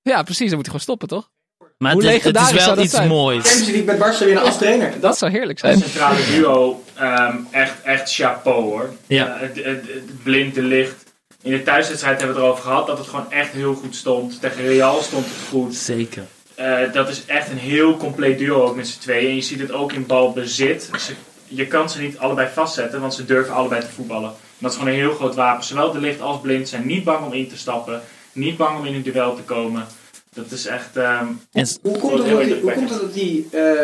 [0.02, 0.48] Ja, precies.
[0.50, 1.30] Dan moet hij gewoon stoppen, toch?
[1.78, 3.08] Maar Hoe het, is, wel iets zijn?
[3.08, 3.44] moois.
[3.44, 5.00] Champions League met Barça winnen als trainer.
[5.00, 5.74] Dat zou heerlijk zijn.
[5.74, 8.94] Het centrale duo, um, echt, echt chapeau hoor.
[9.08, 9.36] Ja.
[9.36, 11.04] Uh, het, het, het blind de licht.
[11.42, 14.42] In de thuiswedstrijd hebben we het erover gehad dat het gewoon echt heel goed stond.
[14.42, 15.76] Tegen Real stond het goed.
[15.76, 16.24] Zeker.
[16.62, 19.30] Uh, dat is echt een heel compleet duo ook met z'n tweeën.
[19.30, 20.90] En je ziet het ook in balbezit.
[21.00, 21.14] Ze,
[21.48, 24.30] je kan ze niet allebei vastzetten, want ze durven allebei te voetballen.
[24.30, 25.64] En dat is gewoon een heel groot wapen.
[25.64, 28.02] Zowel de licht als blind zijn niet bang om in te stappen.
[28.32, 29.86] Niet bang om in een duel te komen.
[30.34, 30.96] Dat is echt.
[30.96, 31.42] Um,
[31.82, 33.82] hoe, komt het dat die, hoe komt het dat die uh,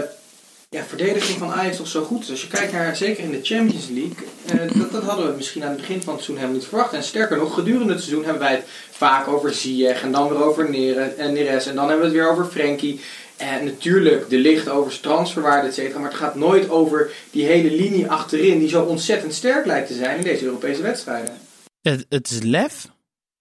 [0.70, 2.30] ja, verdediging van Ajax toch zo goed is?
[2.30, 5.64] Als je kijkt naar, zeker in de Champions League, uh, dat, dat hadden we misschien
[5.64, 6.94] aan het begin van het seizoen helemaal niet verwacht.
[6.94, 10.44] En sterker nog, gedurende het seizoen hebben wij het vaak over Ziyech en dan weer
[10.44, 13.00] over Neres en, Neres en dan hebben we het weer over Frenkie.
[13.38, 16.00] En natuurlijk de licht over transferwaarde, et cetera.
[16.00, 19.94] Maar het gaat nooit over die hele linie achterin, die zo ontzettend sterk lijkt te
[19.94, 21.38] zijn in deze Europese wedstrijden.
[21.82, 22.88] Het, het is lef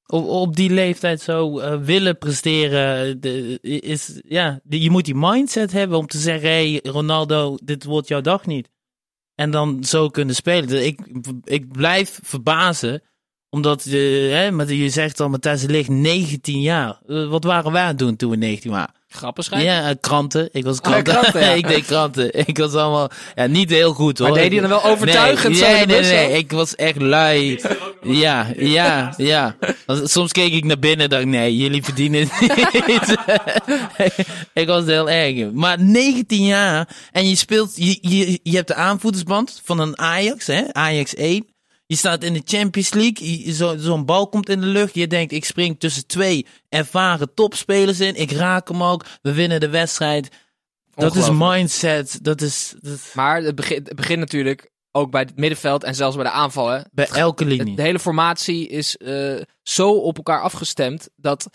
[0.07, 3.21] op, op die leeftijd zo uh, willen presteren.
[3.21, 8.09] De, is, ja, je moet die mindset hebben om te zeggen: hey, Ronaldo, dit wordt
[8.09, 8.69] jouw dag niet.
[9.35, 10.69] En dan zo kunnen spelen.
[10.69, 11.01] Dus ik,
[11.45, 13.03] ik blijf verbazen
[13.51, 16.99] omdat, uh, hè, maar je zegt al, Matthijs ligt 19 jaar.
[17.07, 18.95] Uh, wat waren wij aan het doen toen we 19 waren?
[19.09, 19.69] Grappen schrijven?
[19.69, 20.49] Ja, kranten.
[20.53, 21.15] Ik was kranten.
[21.15, 22.47] Oh, kranten ik deed kranten.
[22.47, 24.29] Ik was allemaal, ja, niet heel goed hoor.
[24.29, 27.61] Maar deed je dan wel overtuigend nee, zo nee, nee, nee, ik was echt lui.
[28.07, 29.57] Ja, ja, ja.
[29.87, 32.41] Soms keek ik naar binnen en dacht, nee, jullie verdienen het
[32.87, 33.17] niet.
[34.63, 35.53] ik was heel erg.
[35.53, 40.47] Maar 19 jaar en je speelt, je, je, je hebt de aanvoerdersband van een Ajax,
[40.47, 41.47] hè, Ajax 1.
[41.87, 44.95] Je staat in de Champions League, zo'n zo bal komt in de lucht.
[44.95, 48.15] Je denkt, ik spring tussen twee ervaren topspelers in.
[48.15, 49.05] Ik raak hem ook.
[49.23, 50.29] We winnen de wedstrijd.
[50.95, 52.19] Dat is mindset.
[52.23, 53.11] Dat is, dat...
[53.15, 56.89] Maar het begint, het begint natuurlijk ook bij het middenveld en zelfs bij de aanvallen.
[56.93, 57.77] Bij elke linie.
[57.77, 61.49] De hele formatie is uh, zo op elkaar afgestemd dat,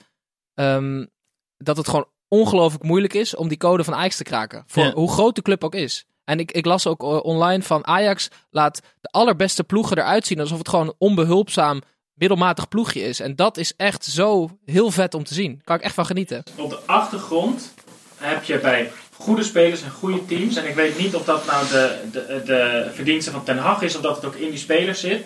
[0.54, 1.10] um,
[1.58, 4.64] dat het gewoon ongelooflijk moeilijk is om die code van Ajax te kraken.
[4.68, 6.06] Voor hoe groot de club ook is.
[6.24, 10.40] En ik, ik las ook eh, online van Ajax laat de allerbeste ploegen eruit zien
[10.40, 11.82] alsof het gewoon een onbehulpzaam
[12.14, 13.20] middelmatig ploegje is.
[13.20, 15.62] En dat is echt zo heel vet om te zien.
[15.64, 16.44] Kan ik echt van genieten.
[16.58, 17.74] Op de achtergrond
[18.16, 20.56] heb je bij goede spelers en goede teams.
[20.56, 23.96] En ik weet niet of dat nou de, de, de verdienste van Ten Hag is
[23.96, 25.26] of dat het ook in die spelers zit.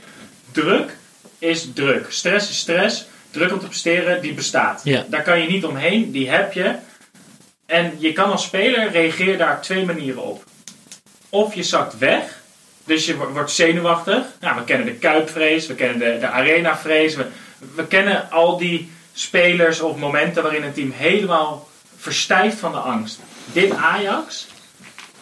[0.51, 0.97] Druk
[1.39, 2.05] is druk.
[2.09, 3.05] Stress is stress.
[3.31, 4.81] Druk om te presteren, die bestaat.
[5.09, 6.75] Daar kan je niet omheen, die heb je.
[7.65, 10.43] En je kan als speler reageren daar twee manieren op
[11.29, 12.43] of je zakt weg.
[12.85, 14.23] Dus je wordt zenuwachtig.
[14.39, 17.15] Nou, we kennen de kuipvrees, we kennen de, de arenavrees.
[17.15, 17.25] We,
[17.75, 23.19] we kennen al die spelers of momenten waarin een team helemaal verstijft van de angst.
[23.53, 24.47] Dit Ajax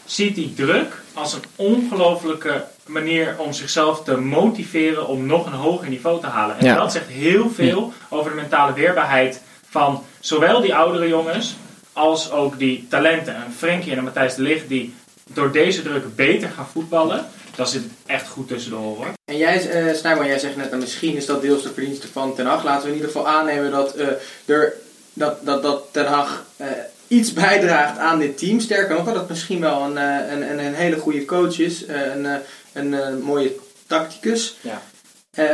[0.06, 5.90] ziet die druk als een ongelofelijke manier om zichzelf te motiveren om nog een hoger
[5.90, 6.60] niveau te halen.
[6.60, 11.56] En dat zegt heel veel over de mentale weerbaarheid van zowel die oudere jongens
[11.94, 13.36] als ook die talenten.
[13.36, 14.94] En Frenkie en Matthijs de Ligt die
[15.34, 19.14] door deze druk beter gaan voetballen, dan zit het echt goed tussen de oren.
[19.26, 22.36] En jij, uh, Snijman, jij zegt net, nou, misschien is dat deels de verdienste van
[22.36, 22.64] Ten Hag.
[22.64, 24.08] Laten we in ieder geval aannemen dat, uh,
[24.46, 24.74] er,
[25.14, 26.68] dat, dat, dat Ten Hag uh,
[27.14, 28.60] iets bijdraagt aan dit team.
[28.60, 31.88] Sterker nog, dat het misschien wel een, een, een, een hele goede coach is.
[31.88, 32.26] een,
[32.74, 33.56] een, een mooie
[33.88, 34.58] tacticus.
[34.62, 34.82] Ja.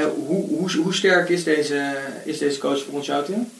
[0.07, 3.51] hoe, hoe, hoe sterk is deze, is deze coach voor ons jou, Tim?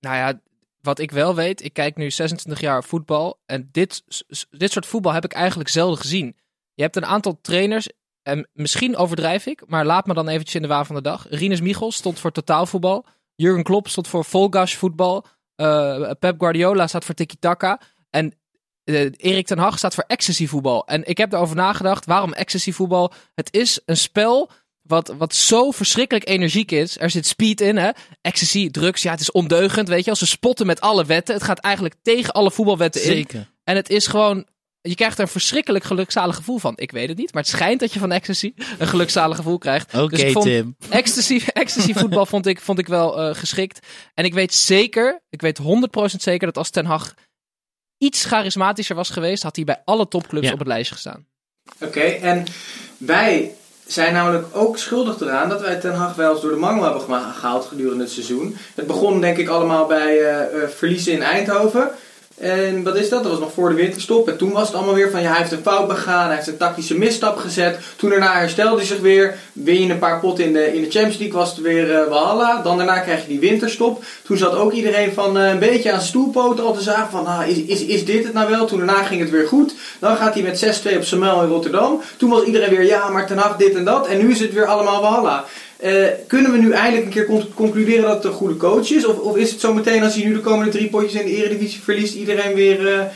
[0.00, 0.40] Nou ja,
[0.80, 3.40] wat ik wel weet, ik kijk nu 26 jaar voetbal.
[3.46, 4.02] En dit,
[4.50, 6.36] dit soort voetbal heb ik eigenlijk zelden gezien.
[6.74, 7.88] Je hebt een aantal trainers.
[8.22, 11.26] En misschien overdrijf ik, maar laat me dan eventjes in de waan van de dag.
[11.28, 13.04] Rinus Michels stond voor totaalvoetbal.
[13.34, 15.26] Jurgen Klopp stond voor Volgas voetbal.
[15.62, 17.80] Uh, Pep Guardiola staat voor tiki-taka.
[18.10, 18.32] En
[18.84, 20.86] uh, Erik ten Hag staat voor ecstasy voetbal.
[20.86, 23.12] En ik heb erover nagedacht, waarom ecstasy voetbal?
[23.34, 24.50] Het is een spel
[24.82, 26.98] wat, wat zo verschrikkelijk energiek is.
[26.98, 27.90] Er zit speed in, hè.
[28.20, 30.10] Ecstasy, drugs, ja, het is ondeugend, weet je.
[30.10, 31.34] Als ze spotten met alle wetten.
[31.34, 33.38] Het gaat eigenlijk tegen alle voetbalwetten Zeker.
[33.38, 33.46] in.
[33.64, 34.46] En het is gewoon
[34.82, 36.72] je krijgt er een verschrikkelijk gelukzalig gevoel van.
[36.76, 39.94] Ik weet het niet, maar het schijnt dat je van ecstasy een gelukzalig gevoel krijgt.
[39.94, 40.76] Oké, dus ik vond Tim.
[40.88, 43.86] Ecstasy, ecstasy voetbal vond ik, vond ik wel uh, geschikt.
[44.14, 45.64] En ik weet zeker, ik weet 100%
[46.04, 47.14] zeker dat als Ten Hag
[47.98, 50.52] iets charismatischer was geweest, had hij bij alle topclubs Ja.
[50.52, 51.26] op het lijstje gestaan.
[51.80, 52.44] Oké, en
[52.96, 53.54] wij
[53.86, 57.02] zijn namelijk ook schuldig eraan dat wij Ten Hag wel eens door de mangel hebben
[57.34, 58.56] gehaald gedurende het seizoen.
[58.74, 61.90] Het begon denk ik allemaal bij eh, eh, verliezen in Eindhoven.
[62.38, 63.22] En wat is dat?
[63.22, 64.28] Dat was nog voor de winterstop.
[64.28, 66.46] En toen was het allemaal weer van ja, hij heeft een fout begaan, hij heeft
[66.46, 67.78] een tactische misstap gezet.
[67.96, 69.34] Toen daarna herstelde hij zich weer.
[69.52, 72.62] Win je een paar potten in de, in de Champions League, was het weer Walhalla.
[72.62, 74.04] Dan daarna krijg je die winterstop.
[74.22, 77.48] Toen zat ook iedereen van eh, een beetje aan stoelpoten al te zagen van ah,
[77.48, 78.66] is, is, is dit het nou wel?
[78.66, 79.74] Toen daarna ging het weer goed.
[79.98, 82.00] Dan gaat hij met 6-2 op Samel in Rotterdam.
[82.16, 84.06] Toen was iedereen weer ja, maar ten dit en dat.
[84.06, 85.44] En nu is het weer allemaal Walhalla.
[85.82, 89.06] Eh, kunnen we nu eindelijk een keer con- concluderen dat het een goede coach is?
[89.06, 91.36] Of, of is het zo meteen als hij nu de komende drie potjes in de
[91.36, 92.94] eredivisie verliest, iedereen weer...
[92.98, 93.06] eh,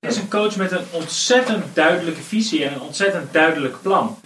[0.00, 4.18] Het is een coach met een ontzettend duidelijke visie en een ontzettend duidelijk plan.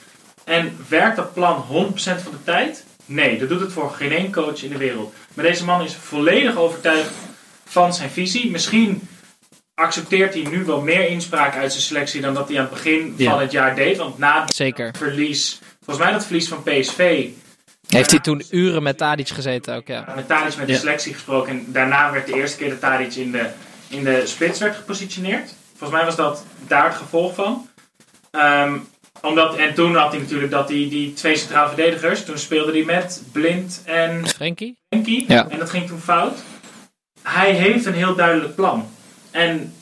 [0.45, 2.85] En werkt dat plan 100% van de tijd?
[3.05, 5.13] Nee, dat doet het voor geen één coach in de wereld.
[5.35, 7.13] Maar deze man is volledig overtuigd
[7.65, 8.51] van zijn visie.
[8.51, 9.09] Misschien
[9.75, 13.15] accepteert hij nu wel meer inspraak uit zijn selectie dan dat hij aan het begin
[13.17, 13.31] Ja.
[13.31, 13.97] van het jaar deed.
[13.97, 14.95] Want na het Zeker.
[14.99, 17.29] verlies, volgens mij dat verlies van PSV,
[17.89, 20.13] Heeft hij toen uren met Tadic gezeten ook, ja.
[20.15, 20.79] met Tadic met de Ja.
[20.79, 21.51] selectie gesproken.
[21.53, 23.51] En daarna werd de eerste keer dat Tadic in de,
[23.89, 25.55] in de spits werd gepositioneerd.
[25.77, 27.69] Volgens mij was dat daar het gevolg van.
[28.31, 28.77] Ehm,
[29.23, 32.25] omdat, en toen had hij natuurlijk dat die, die twee centraal verdedigers.
[32.25, 34.77] Toen speelde hij met Blind en Frenkie?
[34.89, 35.25] Frenkie.
[35.29, 35.49] Ja.
[35.49, 36.39] En dat ging toen fout.
[37.23, 38.91] Hij heeft een heel duidelijk plan.
[39.31, 39.75] En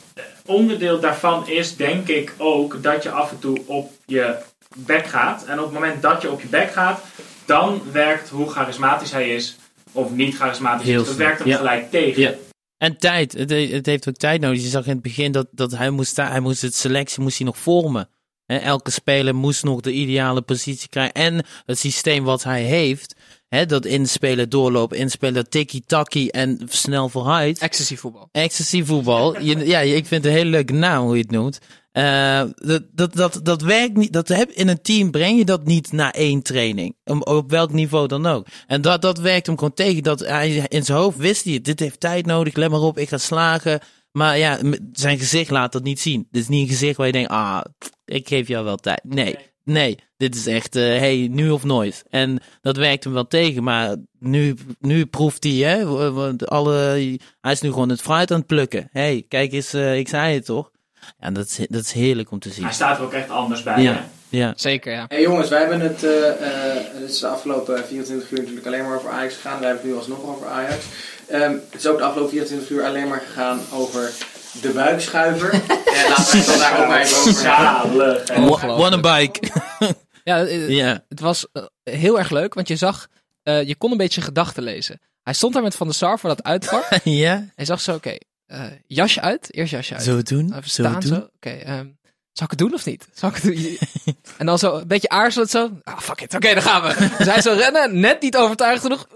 [0.45, 4.35] onderdeel daarvan is denk ik ook dat je af en toe op je
[4.75, 5.45] bek gaat.
[5.45, 7.01] En op het moment dat je op je bek gaat,
[7.45, 9.55] dan werkt hoe charismatisch hij is
[9.91, 11.07] of niet charismatisch Heel is.
[11.07, 11.57] Dat werkt hem Ja.
[11.57, 12.21] gelijk tegen.
[12.21, 12.33] Ja.
[12.77, 13.33] En tijd.
[13.33, 14.61] Het, he- het heeft ook tijd nodig.
[14.61, 17.45] Je zag in het begin dat, dat hij moest, hij moest het selectie moest hij
[17.47, 18.09] nog vormen.
[18.45, 21.13] Hè, elke speler moest nog de ideale positie krijgen.
[21.13, 23.15] En het systeem wat hij heeft,
[23.47, 27.59] hè, dat inspelen, doorlopen, inspelen, tikkie-takkie en snel vooruit.
[27.59, 28.29] Ecstasy voetbal.
[28.31, 29.41] Ecstasy voetbal.
[29.41, 31.59] Je, ja, ik vind het een hele leuke naam hoe je het noemt.
[31.91, 34.13] Eh, dat, dat, dat, dat werkt niet.
[34.13, 36.95] Dat heb, in een team breng je dat niet na één training.
[37.03, 38.47] Om, op welk niveau dan ook.
[38.67, 40.03] En dat, dat werkt hem gewoon tegen.
[40.03, 42.55] Dat hij, in zijn hoofd wist hij, dit heeft tijd nodig.
[42.55, 43.79] Let maar op, ik ga slagen.
[44.11, 44.59] Maar ja,
[44.91, 46.27] zijn gezicht laat dat niet zien.
[46.31, 47.61] Dit is niet een gezicht waar je denkt, ah,
[48.05, 49.03] ik geef jou wel tijd.
[49.03, 49.97] Nee, nee.
[50.17, 52.03] Dit is echt, eh, hey, nu of nooit.
[52.09, 53.63] En dat werkt hem wel tegen.
[53.63, 55.85] Maar nu, nu proeft hij, hè.
[56.45, 56.73] Alle,
[57.41, 58.87] hij is nu gewoon het fruit aan het plukken.
[58.91, 60.71] hey, kijk eens, eh, ik zei het toch.
[61.19, 62.63] Ja, dat is, dat is heerlijk om te zien.
[62.63, 63.81] Hij staat er ook echt anders bij.
[63.81, 63.93] Ja.
[63.93, 63.99] hè?
[64.29, 64.53] Ja.
[64.55, 65.05] Zeker, ja.
[65.07, 68.83] Hey jongens, wij hebben het, eh, eh, het is de afgelopen 24 uur natuurlijk alleen
[68.83, 69.59] maar over Ajax gegaan.
[69.59, 70.85] Wij hebben het nu alsnog over Ajax.
[71.27, 74.11] Ehm, het is ook de afgelopen 24 uur alleen maar gegaan over
[74.61, 75.53] de buikschuiver.
[75.53, 78.85] en laten we het dan daar ook maar even over hebben.
[78.85, 79.39] One a bike.
[80.23, 81.03] Ja, eh, ja.
[81.09, 83.07] het was eh, heel erg leuk, want je zag,
[83.43, 85.01] eh, je kon een beetje gedachten lezen.
[85.23, 86.99] Hij stond daar met Van der Sar voor dat uitvak.
[87.03, 87.45] ja.
[87.55, 88.17] Hij zag zo, oké,
[88.51, 90.03] eh, jasje uit, eerst jasje uit.
[90.03, 90.45] Zo doen.
[90.55, 91.23] Even Zo staan doen.
[91.35, 91.85] Oké, ehm,
[92.31, 93.07] zal ik het doen of niet?
[93.13, 93.77] Zal ik het doen?
[94.37, 95.69] en dan zo een beetje aarzelend zo.
[95.83, 96.35] Ah, fuck it.
[96.35, 97.07] Oké, dan gaan we.
[97.17, 99.07] Dus hij zo rennen, net niet overtuigd genoeg.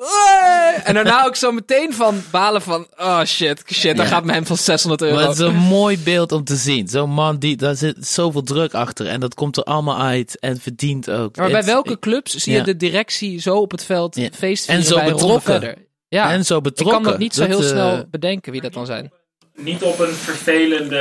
[0.84, 4.12] En daarna ook zo meteen van balen van, oh shit, shit, daar Ja.
[4.12, 5.16] gaat mijn hem van 600 euro.
[5.16, 6.88] Maar het is een mooi beeld om te zien.
[6.88, 9.08] Zo'n man, die, daar zit zoveel druk achter.
[9.08, 10.40] En dat komt er allemaal uit.
[10.40, 11.36] En verdient ook.
[11.36, 14.30] Maar bij welke clubs zie je de directie zo op het veld Ja.
[14.34, 15.76] feest En zo betrokken.
[16.08, 17.02] Ja, En zo ik betrokken.
[17.02, 19.12] kan dat niet zo heel eh, snel bedenken wie dat dan zijn.
[19.56, 20.98] Niet op een vervelende,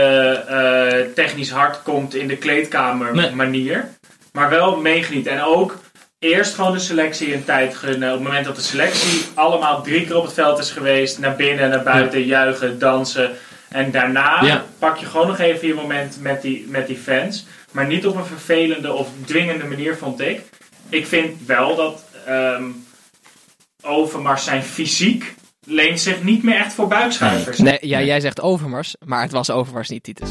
[0.48, 3.30] eh, technisch hard komt in de kleedkamer Nee.
[3.30, 3.88] manier.
[4.32, 5.26] Maar wel meegeniet.
[5.26, 5.78] En ook
[6.18, 8.08] eerst gewoon de selectie een tijd gunnen.
[8.08, 11.18] Op het moment dat de selectie allemaal drie keer op het veld is geweest.
[11.18, 13.30] Naar binnen, naar buiten, juichen, dansen.
[13.68, 14.64] En daarna Ja.
[14.78, 17.46] pak je gewoon nog even je moment met die, met die fans.
[17.70, 20.40] Maar niet op een vervelende of dwingende manier, vond ik.
[20.88, 22.64] Ik vind wel dat ehm
[23.82, 25.34] Overmars zijn fysiek
[25.64, 27.59] leent zich niet meer echt voor buikschuivers.
[27.59, 30.29] Nee, ja, jij zegt Overmars, maar het was Overmars niet, Titus.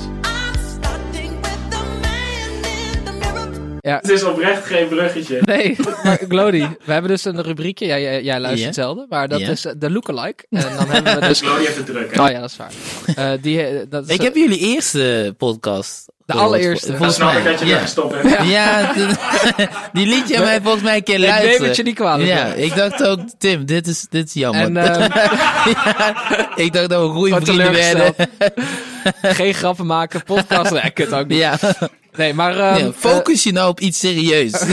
[3.80, 5.40] Ja, Het is oprecht geen bruggetje.
[5.42, 8.66] nee, maar Glody, we hebben dus een rubriekje, ja, jij, jij luistert Ja.
[8.66, 10.46] hetzelfde, maar dat is eh, de lookalike.
[10.50, 11.42] En dan hebben we dus...
[11.42, 12.16] Glody heeft het druk.
[12.16, 12.24] hè?
[12.24, 12.72] Oh ja, dat is waar.
[13.16, 16.12] Eh, die, eh, dat is Ik heb jullie eerste podcast.
[16.26, 16.96] De allereerste.
[16.96, 17.38] Volgens mij.
[17.38, 17.78] ik dat je ja.
[17.80, 18.48] gestopt hebt.
[18.48, 18.94] Ja,
[19.94, 21.58] die liet je mij volgens mij een keer Ik luisteren.
[21.60, 22.30] neem het je niet kwalijk.
[22.30, 24.62] Ja, ik dacht ook, Tim, dit is, dit is jammer.
[24.62, 24.74] En
[25.74, 28.14] Ja, ik dacht dat we goede Wat vrienden werden.
[29.22, 31.38] geen grappen maken, podcast, nee, kut ook niet.
[31.38, 31.58] Ja,
[32.18, 32.82] Nee, maar...
[32.82, 34.52] Um, focus je nou op iets serieus.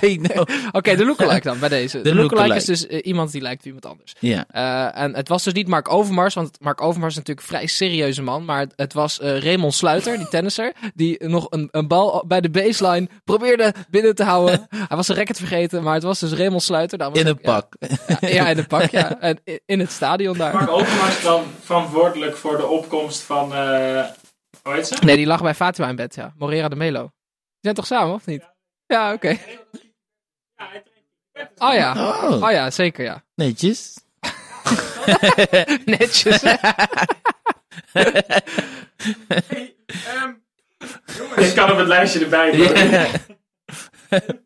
[0.34, 0.46] nou.
[0.72, 1.96] Oké, de lookalike dan bij deze.
[1.96, 4.14] De, de lookalike, is dus uh, iemand die lijkt op iemand anders.
[4.18, 4.46] Ja.
[4.54, 7.66] Uh, en het was dus niet Mark Overmars, want Mark Overmars is natuurlijk een vrij
[7.66, 8.44] serieuze man.
[8.44, 12.40] Maar het, het was uh, Raymond Sluiter, die tennisser, die nog een, een bal bij
[12.40, 14.66] de baseline probeerde binnen te houden.
[14.88, 17.08] Hij was een racket vergeten, maar het was dus Raymond Sluiter.
[17.12, 17.74] in een pak.
[18.20, 19.20] Ja, ja, in een pak, ja.
[19.20, 20.52] En in het stadion daar.
[20.52, 23.52] Mark Overmars dan verantwoordelijk voor de opkomst van
[24.66, 25.04] hoe heet ze?
[25.04, 26.32] Nee, die lag bij Fatima in bed, ja.
[26.36, 27.00] Morera de Melo.
[27.00, 27.10] Die
[27.60, 28.50] zijn toch samen, of niet?
[28.86, 29.26] Ja, oké.
[29.26, 29.60] Okay.
[31.56, 31.92] Oh ja.
[31.92, 32.42] Oh.
[32.42, 32.50] oh.
[32.50, 33.24] ja, zeker ja.
[33.34, 33.98] Netjes.
[35.84, 36.42] Netjes.
[36.42, 36.64] hey,
[40.22, 40.42] um,
[41.36, 42.66] ik kan op het lijstje erbij doen.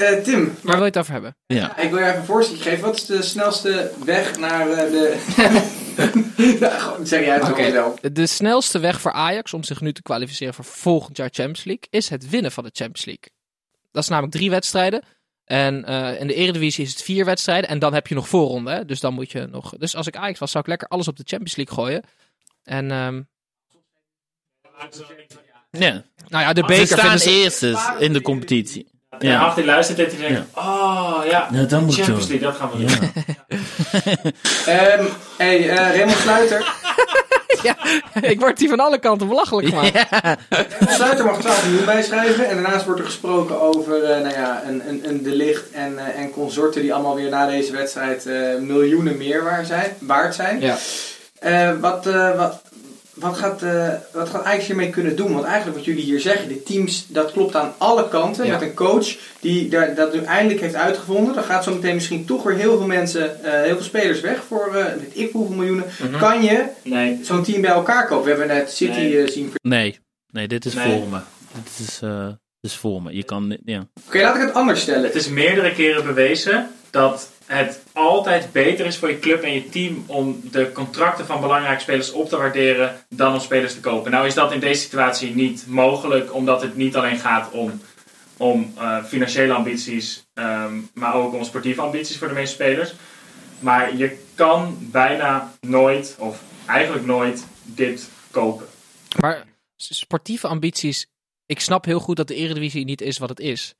[0.00, 0.54] Uh, Tim.
[0.62, 1.36] Waar wil je het over hebben?
[1.46, 1.78] Ja.
[1.78, 2.80] Ik wil je even een voorstel geven.
[2.80, 5.16] Wat is de snelste weg naar uh, de...
[7.02, 7.72] zeg jij het okay.
[7.72, 7.98] wel.
[8.12, 11.86] De snelste weg voor Ajax om zich nu te kwalificeren voor volgend jaar Champions League
[11.90, 13.30] is het winnen van de Champions League.
[13.90, 15.02] Dat is namelijk drie wedstrijden.
[15.44, 17.70] En uh, in de Eredivisie is het vier wedstrijden.
[17.70, 18.70] En dan heb je nog voorronde.
[18.70, 18.84] Hè?
[18.84, 19.74] Dus dan moet je nog.
[19.78, 22.02] Dus als ik Ajax was, zou ik lekker alles op de Champions League gooien.
[22.64, 22.90] En.
[22.90, 23.28] Um...
[25.70, 26.04] Ja.
[26.28, 26.86] Nou ja, de beker.
[26.86, 28.91] Ze staan eerste in de competitie.
[29.22, 29.32] Ja.
[29.32, 32.70] En achter luistert dit en denkt, oh ja, nou, dan moet Champions League, dat gaan
[32.70, 32.90] we doen.
[35.00, 35.08] um,
[35.38, 36.74] hey, uh, Raymond Sluiter.
[37.62, 37.76] ja,
[38.20, 39.92] ik word hier van alle kanten belachelijk gemaakt.
[39.92, 40.36] Ja.
[40.88, 42.48] Sluiter mag 12 miljoen bijschrijven.
[42.48, 45.92] En daarnaast wordt er gesproken over uh, nou ja, een, een, een De Licht en,
[45.92, 48.24] uh, en consorten die allemaal weer na deze wedstrijd
[48.60, 49.96] miljoenen meer waard zijn.
[49.98, 50.60] Waard zijn.
[50.60, 50.76] Ja.
[51.80, 52.04] wat,
[52.36, 52.62] wat,
[53.22, 55.32] wat gaat, uh, wat gaat Ajax hiermee kunnen doen?
[55.32, 58.48] Want eigenlijk wat jullie hier zeggen, de teams, dat klopt aan alle kanten.
[58.48, 61.34] Met een coach die daar, dat nu eindelijk heeft uitgevonden.
[61.34, 64.44] Dan gaat zo meteen misschien toch weer heel veel mensen, uh, heel veel spelers weg
[64.44, 65.84] voor, uh, met ik hoeveel miljoenen.
[66.00, 66.18] Mm -hmm.
[66.18, 67.18] Kan je nee.
[67.22, 68.24] zo'n team bij elkaar kopen?
[68.24, 69.30] We hebben net City nee.
[69.30, 69.52] zien.
[69.62, 69.98] Nee,
[70.30, 70.98] nee, dit is nee.
[70.98, 71.18] voor me.
[71.52, 71.98] Dit is,
[72.60, 73.16] dit is voor me.
[73.16, 73.78] Je kan, ja.
[73.78, 75.04] Oké, okay, laat ik het anders stellen.
[75.04, 79.68] Het is meerdere keren bewezen dat het altijd beter is voor je club en je
[79.68, 84.10] team om de contracten van belangrijke spelers op te waarderen dan om spelers te kopen.
[84.10, 87.80] Nou is dat in deze situatie niet mogelijk, omdat het niet alleen gaat om,
[88.36, 92.94] om uh, financiële ambities, um, maar ook om sportieve ambities voor de meeste spelers.
[93.58, 98.66] Maar je kan bijna nooit, of eigenlijk nooit, dit kopen.
[99.20, 99.44] Maar
[99.76, 101.06] sportieve ambities,
[101.46, 103.74] ik snap heel goed dat de Eredivisie niet is wat het is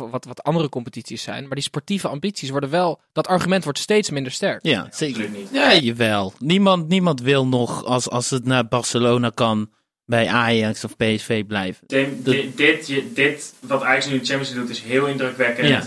[0.00, 1.42] of wat, wat andere competities zijn.
[1.42, 3.00] Maar die sportieve ambities worden wel.
[3.12, 4.58] Dat argument wordt steeds minder sterk.
[4.62, 5.48] Ja, zeker niet.
[5.52, 6.32] Ja, jawel.
[6.38, 9.70] Niemand, niemand wil nog, als, als het naar Barcelona kan,
[10.06, 11.86] bij Ajax of PSV blijven.
[11.86, 15.68] Dit, dit, dit, dit, wat Ajax nu in de Champions League doet, is heel indrukwekkend.
[15.68, 15.82] Ja.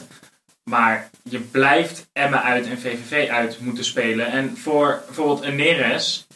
[0.63, 4.31] Maar je blijft Emma uit en VVV uit moeten spelen.
[4.31, 6.26] En voor bijvoorbeeld een Neres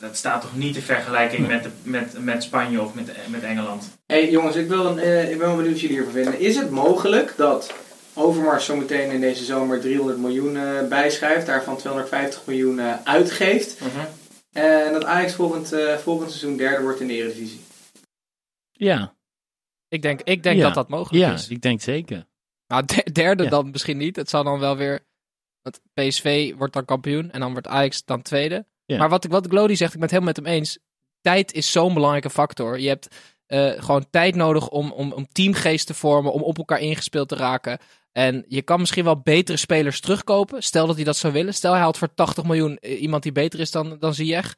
[0.00, 3.98] dat staat toch niet in vergelijking met, de, met, met Spanje of met, met Engeland.
[4.06, 6.40] Hé hey, jongens, ik, wil een, uh, ik ben wel benieuwd wat jullie hiervan vinden.
[6.40, 7.74] Is het mogelijk dat
[8.14, 14.84] Overmars zometeen in deze zomer 300 miljoen uh, bijschrijft, daarvan 250 miljoen uh, uitgeeft, -huh.
[14.86, 17.60] en dat Ajax volgend, volgend seizoen derde wordt in de Eredivisie?
[18.72, 19.16] Ja.
[19.88, 20.62] Ik denk, ik denk ja.
[20.62, 21.48] dat dat mogelijk ja, is.
[21.48, 22.26] ik denk zeker.
[22.66, 23.50] Nou, derde ja.
[23.50, 24.16] dan misschien niet.
[24.16, 25.06] Het zal dan wel weer...
[25.62, 28.66] Want PSV wordt dan kampioen en dan wordt Ajax dan tweede.
[28.88, 28.98] Ja.
[28.98, 30.78] Maar wat, wat Glody zegt, ik ben het helemaal met hem eens.
[31.20, 32.80] Tijd is zo'n belangrijke factor.
[32.80, 33.08] Je hebt
[33.48, 37.36] uh, gewoon tijd nodig om, om, om teamgeest te vormen, om op elkaar ingespeeld te
[37.36, 37.78] raken.
[38.12, 40.62] En je kan misschien wel betere spelers terugkopen.
[40.62, 41.54] Stel dat hij dat zou willen.
[41.54, 44.54] Stel hij haalt voor 80 miljoen iemand die beter is dan, dan Ziyech.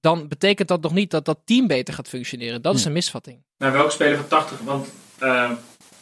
[0.00, 2.62] Dan betekent dat nog niet dat dat team beter gaat functioneren.
[2.62, 3.44] Dat is een misvatting.
[3.56, 4.60] Maar welke speler van 80?
[4.60, 4.88] Want,
[5.20, 5.50] uh,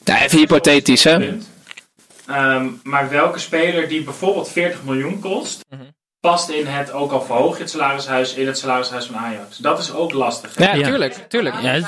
[0.05, 1.39] ja, even hypothetisch, hè?
[2.29, 7.13] Um, maar welke speler die bijvoorbeeld 40 miljoen kost, mm -hmm past in het, ook
[7.13, 9.57] al verhoog je het salarishuis, in het salarishuis van Ajax.
[9.57, 10.55] Dat is ook lastig.
[10.55, 10.65] Hè?
[10.65, 11.15] Ja, ja, tuurlijk.
[11.29, 11.61] tuurlijk.
[11.61, 11.81] Ja.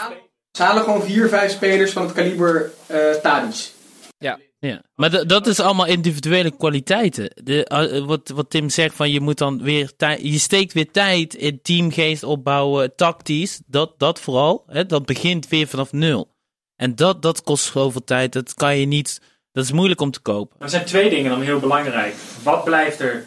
[0.53, 3.71] Ze halen gewoon vier, vijf spelers van het kaliber uh, Tadic.
[4.19, 4.39] Ja.
[4.59, 7.31] Ja, maar dat is allemaal individuele kwaliteiten.
[7.45, 10.91] De, uh, wat, wat Tim zegt, van je moet dan weer tijd, je steekt weer
[10.91, 14.65] tijd in teamgeest opbouwen, tactisch, dat, dat vooral.
[14.67, 16.29] Hè, dat begint weer vanaf nul.
[16.77, 19.21] En dat, dat kost zoveel tijd, dat kan je niet,
[19.53, 20.57] dat is moeilijk om te kopen.
[20.61, 22.15] Er zijn twee dingen dan heel belangrijk.
[22.43, 23.27] Wat blijft er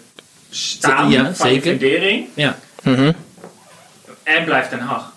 [0.53, 1.71] staan ja, van zeker.
[1.71, 2.27] je fundering.
[2.33, 2.59] Ja.
[2.83, 3.15] Mm -hmm.
[4.23, 5.11] En blijft Den Haag.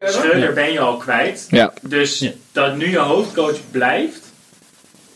[0.00, 1.46] Schreuder ben je al kwijt.
[1.50, 1.72] Ja.
[1.82, 2.30] Dus ja.
[2.52, 4.32] dat nu je hoofdcoach blijft,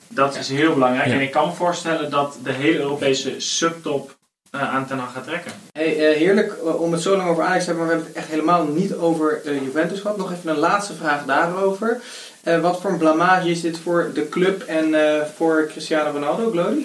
[0.09, 1.09] dat is heel belangrijk.
[1.09, 1.15] Ja.
[1.15, 4.17] En ik kan me voorstellen dat de hele Europese subtop
[4.55, 5.53] uh, aan Ten Hag gaat trekken.
[5.73, 8.15] Hey, uh, heerlijk uh, om het zo lang over Ajax te hebben, maar we hebben
[8.15, 10.17] het echt helemaal niet over Juventus gehad.
[10.17, 12.01] Nog even een laatste vraag daarover.
[12.61, 14.95] wat voor een blamage is dit voor de club en
[15.37, 16.83] voor Cristiano Ronaldo, Glody?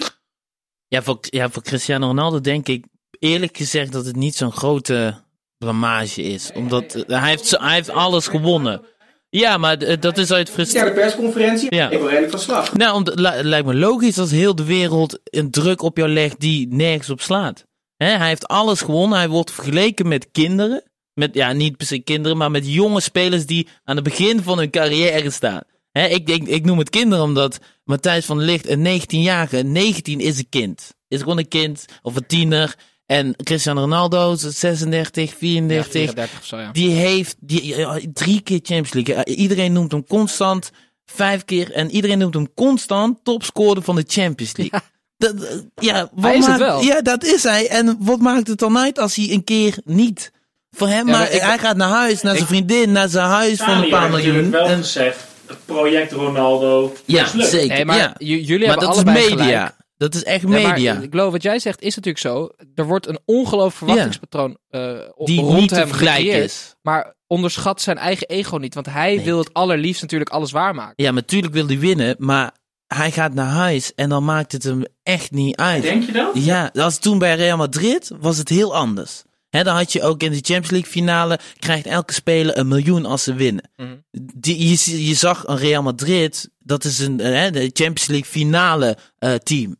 [0.88, 2.84] Ja voor, ja, voor Cristiano Ronaldo denk ik
[3.18, 5.14] eerlijk gezegd dat het niet zo'n grote
[5.58, 6.50] blamage is.
[6.54, 8.82] Omdat uh, hij, heeft, hij heeft alles gewonnen.
[9.30, 10.88] Ja, maar dat is uit frustratie.
[10.88, 11.74] Ja, de persconferentie.
[11.74, 11.90] Ja.
[11.90, 12.72] Ik ben redelijk van slag.
[12.72, 16.68] Nou, het lijkt me logisch als heel de wereld een druk op jou legt die
[16.70, 17.64] nergens op slaat.
[17.96, 19.18] hij heeft alles gewonnen.
[19.18, 20.82] Hij wordt vergeleken met kinderen.
[21.14, 24.58] Met, ja, niet per se kinderen, maar met jonge spelers die aan het begin van
[24.58, 25.62] hun carrière staan.
[26.04, 30.38] Ik, denk, ik noem het kinderen omdat Matthijs van der Licht, een 19-jarige, 19 is
[30.38, 30.94] een kind.
[31.08, 32.74] Is gewoon een kind of een tiener.
[33.06, 36.72] En Cristiano Ronaldo, 36, 34, ja, zo, ja.
[36.72, 37.74] die heeft die,
[38.12, 39.24] drie keer Champions League.
[39.24, 40.70] Iedereen noemt hem constant
[41.04, 44.80] vijf keer en iedereen noemt hem constant topscorer van de Champions League.
[45.20, 45.32] Ja.
[45.32, 46.82] Dat, ja, wat hij is maakt, het wel.
[46.82, 47.68] Ja, dat is hij.
[47.68, 50.32] En wat maakt het dan uit als hij een keer niet?
[50.70, 53.88] Voor hem, maar, hij gaat naar huis, naar zijn vriendin, naar zijn huis van een
[53.88, 54.50] paar miljoen.
[54.50, 55.26] wel en, gezegd,
[55.64, 56.92] project Ronaldo.
[57.04, 57.76] Ja, zeker.
[57.76, 58.14] Hey, maar ja.
[58.18, 59.76] jullie maar hebben dat is media.
[59.96, 61.00] Dat is echt media.
[61.00, 62.48] ik geloof wat jij zegt is natuurlijk zo.
[62.74, 66.44] Er wordt een ongelooflijk verwachtingspatroon uh, die rond niet hem gecreëerd.
[66.44, 66.74] Is.
[66.82, 68.74] Maar onderschat zijn eigen ego niet.
[68.74, 71.04] Want hij wil het allerliefst natuurlijk alles waarmaken.
[71.04, 72.14] Ja, natuurlijk wil hij winnen.
[72.18, 72.52] Maar
[72.86, 75.82] hij gaat naar huis en dan maakt het hem echt niet uit.
[75.82, 76.30] Denk je dat?
[76.34, 79.22] Ja, als toen bij Real Madrid was het heel anders.
[79.50, 83.06] He, dan had je ook in de Champions League finale, krijgt elke speler een miljoen
[83.06, 83.70] als ze winnen.
[83.76, 83.88] Mhm.
[84.34, 88.96] Die, je, je, zag een Real Madrid, dat is een he, de Champions League finale
[89.20, 89.76] uh, team.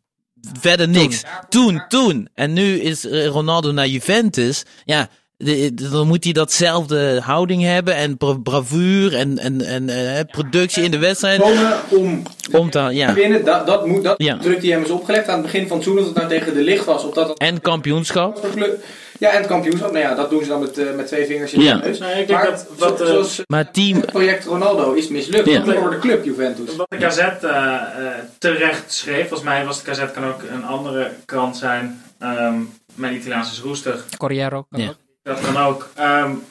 [0.60, 1.22] Verder niks.
[1.48, 1.82] Toen.
[1.88, 4.64] toen, En nu is eh, Ronaldo naar Juventus.
[4.84, 5.08] Ja,
[5.72, 10.98] dan moet hij datzelfde houding hebben en bravuur en, en, en uh, productie in de
[10.98, 11.42] wedstrijd.
[11.88, 13.14] om, om te ja.
[13.14, 14.38] winnen, dat, dat, moet, dat ja.
[14.38, 16.54] druk die hem is opgelegd aan het begin van het seizoen, dat het nou tegen
[16.54, 17.04] de licht was.
[17.04, 18.46] Of dat en kampioenschap.
[19.18, 19.92] Ja, en het kampioenschap.
[19.92, 21.76] Nou ja, dat doen ze dan met, uh, met twee vingers in ja.
[21.76, 21.98] de neus.
[21.98, 24.00] Nou, ik denk maar, dat, wat, zoals, maar team...
[24.00, 25.60] het project Ronaldo is mislukt ja.
[25.60, 26.76] door de club Juventus.
[26.76, 28.06] Wat de Gazette uh,
[28.38, 32.02] terecht schreef, volgens mij was de Gazette kan ook een andere krant zijn.
[32.22, 34.04] Um, mijn Italiaans is roestig.
[34.16, 34.88] Corriero kan ja.
[34.88, 34.96] ook.
[35.22, 35.88] Dat kan ook.
[36.00, 36.44] Um,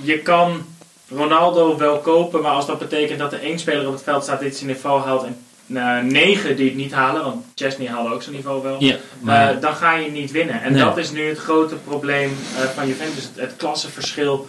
[0.00, 0.66] je kan
[1.08, 4.40] Ronaldo wel kopen, maar als dat betekent dat er één speler op het veld staat
[4.40, 5.36] die zijn niveau haalt en
[5.66, 9.54] negen die het niet halen, want Chesney haalde ook zijn niveau wel, ja, maar...
[9.54, 10.62] uh, dan ga je niet winnen.
[10.62, 10.82] En nee.
[10.82, 14.48] dat is nu het grote probleem uh, van Juventus, het, het klassenverschil.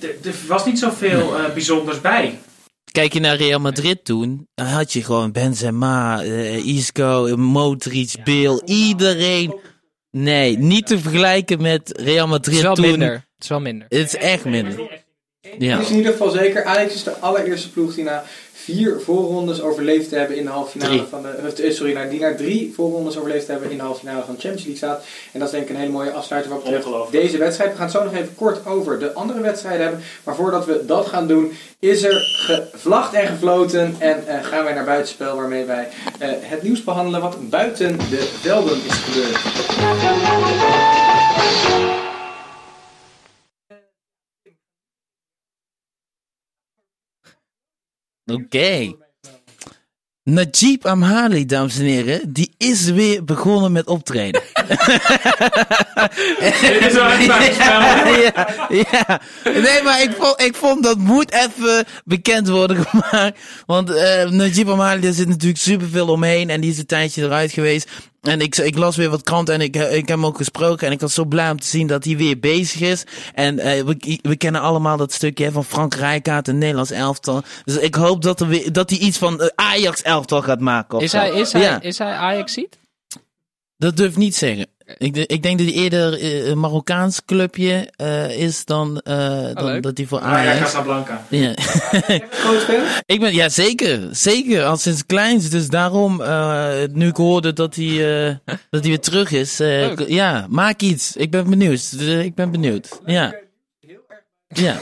[0.00, 2.38] Er was niet zoveel bijzonders bij.
[2.92, 6.20] Kijk je naar Real Madrid toen, dan had je gewoon Benzema,
[6.64, 9.60] Isco, Modric, Bale, iedereen.
[10.10, 12.98] Nee, niet te vergelijken met Real Madrid het is wel toen.
[12.98, 13.12] Minder.
[13.12, 13.86] Het is wel minder.
[13.88, 15.00] Het is echt minder.
[15.58, 15.76] Ja.
[15.76, 16.64] Het is in ieder geval zeker.
[16.64, 18.24] Ajax is de allereerste ploeg die na
[18.64, 21.72] vier voorrondes overleefd te hebben in de halve finale van de.
[21.72, 24.40] Sorry, naar, die naar drie voorrondes overleefd te hebben in de halve finale van de
[24.40, 25.04] Champions League staat.
[25.32, 27.70] En dat is denk ik een hele mooie afsluiter wat betreft deze wedstrijd.
[27.70, 30.00] We gaan het zo nog even kort over de andere wedstrijden hebben.
[30.24, 33.96] Maar voordat we dat gaan doen, is er gevlacht en gefloten.
[33.98, 35.88] En uh, gaan wij naar buitenspel waarmee wij
[36.22, 39.40] uh, het nieuws behandelen wat buiten de velden is gebeurd.
[48.24, 48.42] Oké.
[48.42, 48.96] Okay.
[50.24, 54.42] Najib Amhali, dames en heren, die is weer begonnen met optreden.
[56.40, 61.32] Dit is wel echt ja, ja, ja, Nee, maar ik vond, ik vond dat moet
[61.32, 63.38] even bekend worden gemaakt.
[63.66, 67.52] Want uh, Najib Amhali, daar zit natuurlijk superveel omheen en die is een tijdje eruit
[67.52, 67.88] geweest.
[68.22, 70.86] En ik, ik las weer wat kranten en ik, ik heb hem ook gesproken.
[70.86, 73.04] En ik was zo blij om te zien dat hij weer bezig is.
[73.34, 77.42] En uh, we, we kennen allemaal dat stukje van Frank Rijkaard en Nederlands elftal.
[77.64, 81.00] Dus ik hoop dat, er weer, dat hij iets van Ajax elftal gaat maken.
[81.00, 81.80] Is hij, is, hij, ja.
[81.80, 82.78] is hij Ajax ziet?
[83.76, 84.66] Dat durf ik niet zeggen.
[84.98, 89.80] Ik, ik denk dat hij eerder een Marokkaans clubje uh, is dan, uh, oh, dan
[89.80, 90.58] dat hij voor Ajax...
[90.58, 91.26] Ja, Casablanca.
[91.28, 91.54] Ja.
[93.14, 94.08] ik ben, ja, zeker.
[94.10, 95.50] Zeker, al sinds kleins.
[95.50, 99.60] Dus daarom, uh, nu ik hoorde dat hij, dat hij weer terug is.
[100.06, 101.16] ja, maak iets.
[101.16, 101.92] Ik ben benieuwd.
[102.00, 103.00] Ik ben benieuwd.
[103.06, 103.34] Ja.
[104.48, 104.76] Ja.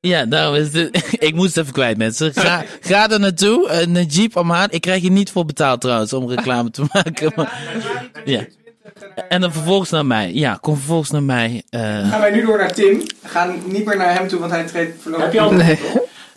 [0.00, 1.04] Ja, daarom is het.
[1.28, 2.32] ik moest het even kwijt, mensen.
[2.34, 3.86] Ga, ga er naartoe.
[3.86, 4.74] Najib Amad.
[4.74, 7.32] Ik krijg je niet voor betaald trouwens om reclame te maken.
[7.36, 7.62] Maar,
[8.24, 8.46] ja.
[9.28, 10.32] En dan vervolgens naar mij.
[10.32, 11.62] Ja, kom vervolgens naar mij.
[11.70, 11.80] Uh...
[11.80, 12.98] Gaan wij nu door naar Tim.
[12.98, 15.24] We gaan niet meer naar hem toe, want hij treedt verloren.
[15.24, 15.78] Heb je al nee.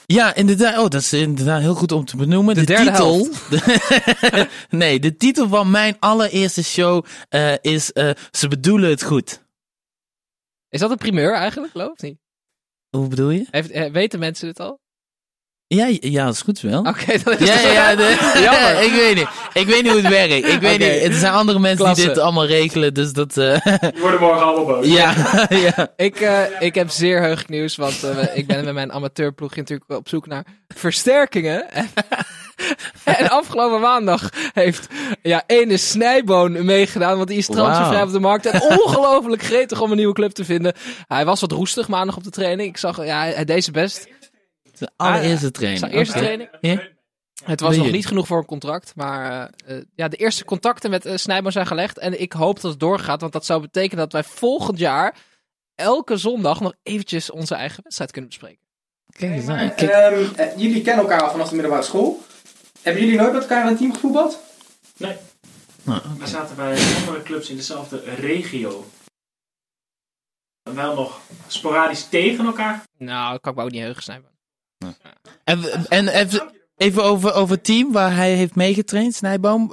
[0.05, 0.77] Ja, inderdaad.
[0.77, 2.55] Oh, dat is inderdaad heel goed om te benoemen.
[2.55, 3.27] De, de titel.
[4.69, 9.43] nee, de titel van mijn allereerste show uh, is uh, Ze bedoelen het goed.
[10.69, 12.17] Is dat een primeur eigenlijk, geloof ik niet?
[12.89, 13.47] Hoe bedoel je?
[13.51, 14.80] Heeft, weten mensen dit al?
[15.75, 16.79] Ja, ja, dat is goed wel.
[16.79, 18.81] Oké, okay, dat is ja, ja, ja, de, Jammer.
[18.87, 19.27] ik weet niet.
[19.53, 20.33] Ik weet niet hoe het werkt.
[20.33, 20.93] Ik weet okay.
[20.93, 21.03] niet.
[21.03, 22.03] Er zijn andere mensen Klasse.
[22.03, 23.37] die dit allemaal regelen, dus dat...
[23.37, 23.61] Uh...
[23.63, 24.87] Die worden morgen allemaal boos.
[24.97, 25.13] Ja,
[25.49, 25.87] ja.
[25.95, 29.91] Ik, uh, ik heb zeer heugelijk nieuws, want uh, ik ben met mijn amateurploeg natuurlijk
[29.91, 31.65] op zoek naar versterkingen.
[33.03, 34.87] en afgelopen maandag heeft
[35.21, 37.15] ja, ene Snijboon meegedaan.
[37.15, 38.07] Want die is transfervrij wow.
[38.07, 38.45] op de markt.
[38.45, 40.73] En ongelooflijk gretig om een nieuwe club te vinden.
[41.07, 42.69] Hij was wat roestig maandag op de training.
[42.69, 44.07] Ik zag, ja, hij deed zijn best.
[44.81, 45.79] De allereerste ah, training.
[45.79, 46.49] Zijn eerste training.
[47.43, 48.95] Het was nog niet genoeg voor een contract.
[48.95, 51.97] Maar uh, ja, de eerste contacten met uh, zijn gelegd.
[51.97, 53.21] En ik hoop dat het doorgaat.
[53.21, 55.15] Want dat zou betekenen dat wij volgend jaar
[55.75, 58.65] elke zondag nog eventjes onze eigen wedstrijd kunnen bespreken.
[59.17, 59.59] Kijk eens aan.
[60.13, 62.21] Um, jullie kennen elkaar al vanaf de middelbare school.
[62.81, 64.39] Hebben jullie nooit met elkaar in een team gevoetbald?
[64.97, 65.15] Nee.
[65.83, 68.85] Nou, We zaten bij andere clubs in dezelfde regio.
[70.63, 72.83] Wel nog sporadisch tegen elkaar.
[72.97, 74.30] Nou, dat kan ik me ook niet heugen zijn.
[75.43, 76.29] En, en, en
[76.81, 79.67] even over, over team waar hij heeft meegetraind, Snijboom.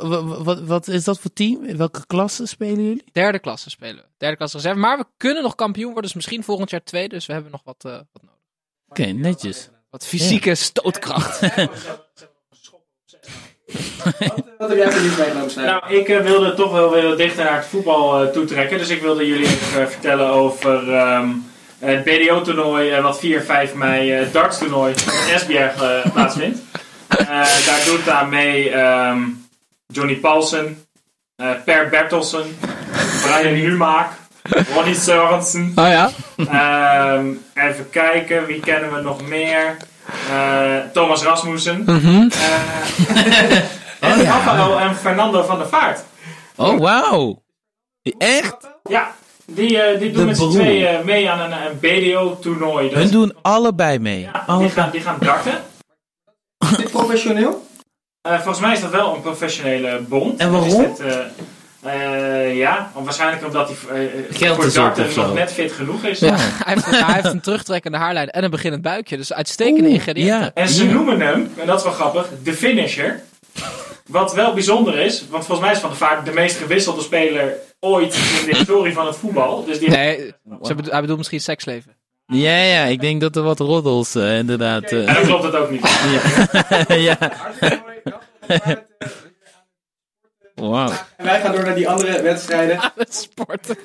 [0.45, 1.65] Wat, wat, is dat voor team?
[1.65, 3.05] In welke klasse spelen jullie?
[3.13, 4.09] Derde klasse spelen we.
[4.19, 4.79] Derde klasse reserve.
[4.79, 7.09] Maar we kunnen nog kampioen worden, dus misschien volgend jaar twee.
[7.09, 8.39] Dus we hebben nog wat, uh, wat nodig.
[8.89, 9.69] Oké, netjes.
[9.91, 11.41] Wat fysieke stootkracht.
[14.59, 17.57] Wat, heb jij voor nieuws meegenomen, Nou, ik uh, wilde toch wel weer dichter naar
[17.57, 18.79] het voetbal uh, toetrekken.
[18.79, 21.48] Dus ik wilde jullie even vertellen over um,
[21.79, 25.75] het BDO-toernooi, wat 4 5 mei darts-toernooi in Esbjerg
[26.13, 26.59] plaatsvindt.
[27.67, 29.49] daar doet daar mee um,
[29.87, 30.87] Johnny Paulsen,
[31.65, 32.59] Per Bertelsen,
[33.23, 34.11] Brian Humaak.
[34.75, 35.73] Ronnie Sørensen.
[35.75, 36.11] Oh ja.
[37.17, 39.77] Um, even kijken, wie kennen we nog meer?
[40.31, 41.83] Uh, Thomas Rasmussen.
[41.87, 42.31] Mm -hmm.
[42.33, 43.53] uh,
[44.01, 44.21] en
[44.61, 46.05] oh, en Fernando van der Vaart.
[46.57, 47.43] Oh, wauw.
[48.19, 48.57] Echt?
[48.89, 49.15] Ja,
[49.51, 52.89] die, uh, die doen met z'n tweeën mee aan een, een BDO-toernooi.
[52.89, 52.99] Dus...
[52.99, 54.21] Hun doen allebei mee.
[54.21, 55.63] Ja, die, gaan, die gaan darten.
[56.59, 57.67] Is dit professioneel?
[58.23, 60.41] volgens mij is dat wel een professionele bond.
[60.41, 60.97] En waarom?
[61.87, 66.19] Uh, ja, waarschijnlijk omdat hij uh, Geld voor darten nog net fit genoeg is.
[66.19, 66.35] Ja.
[66.37, 69.17] hij, heeft, hij, heeft, een terugtrekkende haarlijn en een beginnend buikje.
[69.17, 70.41] Dus uitstekende ingrediënten.
[70.41, 70.51] Ja.
[70.55, 73.23] En ze noemen hem, en dat is wel grappig, de finisher.
[74.07, 77.53] Wat wel bijzonder is, want volgens mij is Van de Vaart de meest gewisselde speler
[77.81, 79.65] ooit in de historie van het voetbal.
[79.65, 81.97] Dus die nee, ze bedoelt, hij bedoelt misschien seksleven.
[82.27, 84.83] Ja, ja, ik denk dat er wat roddels uh, inderdaad...
[84.83, 85.89] En dan klopt het ook niet.
[86.89, 86.95] ja.
[86.95, 87.17] ja.
[90.55, 90.93] Wow.
[91.17, 92.81] En wij gaan door naar die andere wedstrijden.
[93.09, 93.77] Sporten.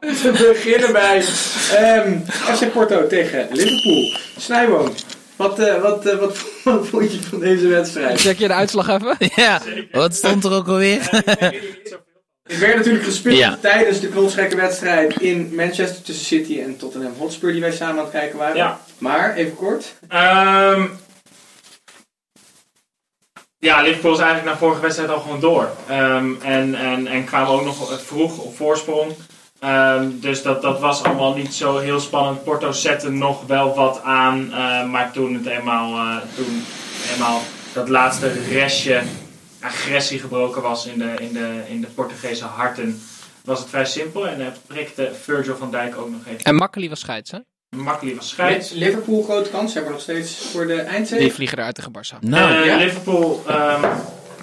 [0.00, 1.24] We beginnen bij um,
[1.74, 4.18] ehm, FC Porto tegen Liverpool.
[4.36, 4.92] Snijboom,
[5.36, 8.20] wat, uh, wat, uh, wat, wat vond je van deze wedstrijd?
[8.20, 9.16] Check je de uitslag even?
[9.34, 9.60] Ja,
[9.92, 11.10] wat stond er ook alweer?
[12.48, 13.58] Het werd natuurlijk gespeeld ja.
[13.60, 18.04] tijdens de knotsgekke wedstrijd in Manchester tussen City en Tottenham Hotspur die wij samen aan
[18.04, 18.56] het kijken waren.
[18.56, 18.80] Ja.
[18.98, 19.94] Maar, even kort.
[20.02, 20.98] Um,
[23.58, 25.70] ja, Liverpool is eigenlijk na vorige wedstrijd al gewoon door.
[25.90, 29.12] Um, en, en, en kwamen ook nog vroeg op voorsprong.
[29.64, 32.44] Um, dus dat, dat was allemaal niet zo heel spannend.
[32.44, 34.48] Porto zette nog wel wat aan.
[34.50, 36.64] Uh, maar toen het eenmaal, uh, toen
[37.12, 37.42] eenmaal
[37.72, 39.02] dat laatste restje
[39.68, 43.00] agressie gebroken was in de, in de, in de Portugese harten,
[43.44, 44.28] was het vrij simpel.
[44.28, 46.44] En uh, prikte Virgil van Dijk ook nog even.
[46.44, 47.38] En Makkeli was scheids, hè?
[48.14, 48.70] Was scheids.
[48.70, 51.20] Liverpool grote kans, hebben we nog steeds voor de eindzege.
[51.20, 52.18] Die vliegen eruit tegen Barça.
[52.20, 52.76] Nou, uh, ja.
[52.76, 53.84] Liverpool um,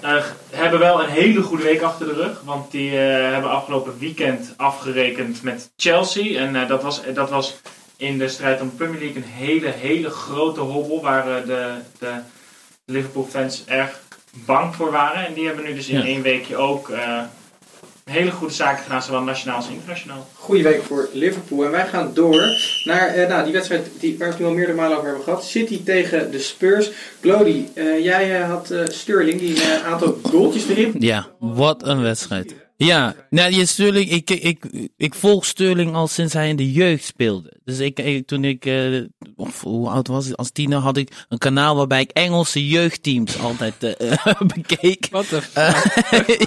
[0.02, 2.40] uh, hebben wel een hele goede week achter de rug.
[2.44, 2.98] Want die uh,
[3.32, 6.40] hebben afgelopen weekend afgerekend met Chelsea.
[6.40, 7.54] En dat, was, dat was
[7.96, 11.00] in de strijd om de Premier League een hele, hele grote hobbel.
[11.00, 12.12] Waar de, de
[12.84, 14.00] Liverpool fans erg
[14.44, 15.26] bang voor waren.
[15.26, 16.04] En die hebben nu dus in ja.
[16.04, 16.90] één weekje ook
[18.10, 20.26] hele goede zaken gedaan, zowel nationaal als internationaal.
[20.34, 21.64] Goede week voor Liverpool.
[21.64, 22.42] En wij gaan door
[22.84, 25.24] naar uh, nou, die wedstrijd die, waar we het nu al meerdere malen over hebben
[25.24, 25.44] gehad.
[25.44, 26.90] City tegen de Spurs.
[27.20, 30.94] Glody, uh, jij uh, had Sterling die een aantal goaltjes erin.
[30.98, 32.65] Ja, wat een wedstrijd.
[32.78, 37.56] Ja, nou, je ik, ik, ik volg Sterling al sinds hij in de jeugd speelde.
[37.64, 39.04] Dus ik, ik toen ik, uh,
[39.36, 40.34] of, hoe oud was ik?
[40.34, 44.12] Als tiener had ik een kanaal waarbij ik Engelse jeugdteams altijd uh,
[44.54, 45.08] bekeek.
[45.10, 45.42] Wat de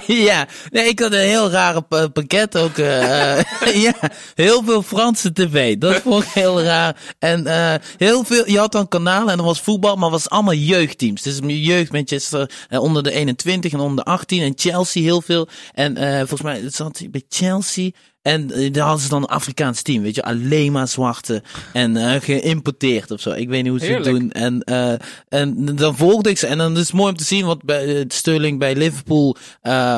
[0.06, 2.76] uh, Ja, nee, ik had een heel rare pakket ook.
[3.86, 3.94] ja,
[4.34, 5.76] heel veel Franse tv.
[5.76, 6.96] Dat vond ik heel raar.
[7.18, 7.46] En
[7.96, 11.22] heel veel, je had dan kanalen en er was voetbal, maar het was allemaal jeugdteams.
[11.22, 15.48] Dus jeugd Manchester onder de 21 en onder de 18 en Chelsea heel veel.
[15.72, 15.96] En
[16.26, 17.90] volgens mij zat bij Chelsea.
[18.22, 21.42] En uh, daar hadden ze dan een Afrikaans team, weet je, alleen maar zwarte
[21.72, 23.30] en uh, geïmporteerd of zo.
[23.30, 24.30] Ik weet niet hoe ze het doen.
[24.30, 24.92] En, uh,
[25.28, 26.46] en dan volgde ik ze.
[26.46, 29.36] En dan is het mooi om te zien, want bij Sterling bij Liverpool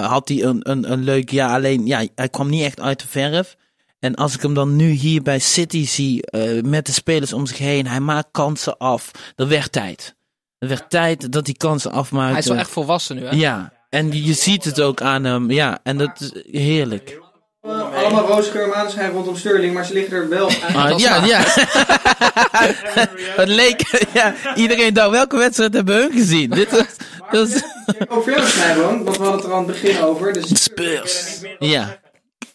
[0.02, 1.50] had hij een, een, een leuk jaar.
[1.50, 3.56] Alleen, ja, hij kwam niet echt uit de verf.
[3.98, 6.24] En als ik hem dan nu hier bij City zie,
[6.64, 9.10] met de spelers om zich heen, hij maakt kansen af.
[9.34, 10.14] Dat werd tijd.
[10.58, 12.30] Het werd tijd dat hij kansen afmaakt.
[12.30, 13.30] Hij is wel echt volwassen nu, hè?
[13.30, 13.72] Ja.
[13.92, 15.50] En je ziet het ook aan hem.
[15.50, 17.20] Ja, en dat is heerlijk.
[17.60, 21.42] allemaal roosgeur maneschijn rondom Sterling, maar ze liggen er wel Ah, ja, ja.
[23.40, 26.50] het leek, ja, iedereen dacht, welke wedstrijd hebben we hun gezien?
[26.50, 26.86] Dit was,
[27.30, 28.50] dat was...
[28.52, 30.32] Snijboom, want we hadden het er aan het begin over.
[30.32, 31.40] Dus Spurs.
[31.58, 32.00] Ja.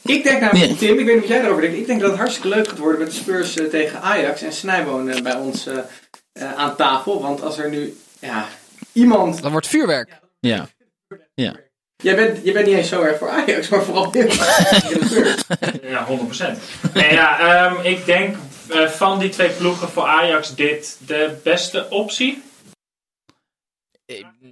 [0.02, 1.78] Ik denk namelijk, Tim, ik weet niet wat jij erover denkt.
[1.78, 4.54] Ik denk dat het hartstikke leuk gaat worden met de Spurs uh, tegen Ajax en
[4.54, 7.22] Snijboon uh, bij ons uh, aan tafel.
[7.22, 8.48] Want als er nu ja,
[8.94, 9.42] iemand...
[9.42, 10.20] Dan wordt vuurwerk.
[10.40, 10.68] Ja.
[11.34, 11.56] Ja.
[12.04, 14.28] Jij bent, je bent niet eens zo erg voor Ajax, maar vooral heel
[15.92, 16.94] Ja, 100%.
[16.94, 18.36] Nee, ja, um, ik denk
[18.70, 22.44] uh, van die twee ploegen voor Ajax dit de beste optie.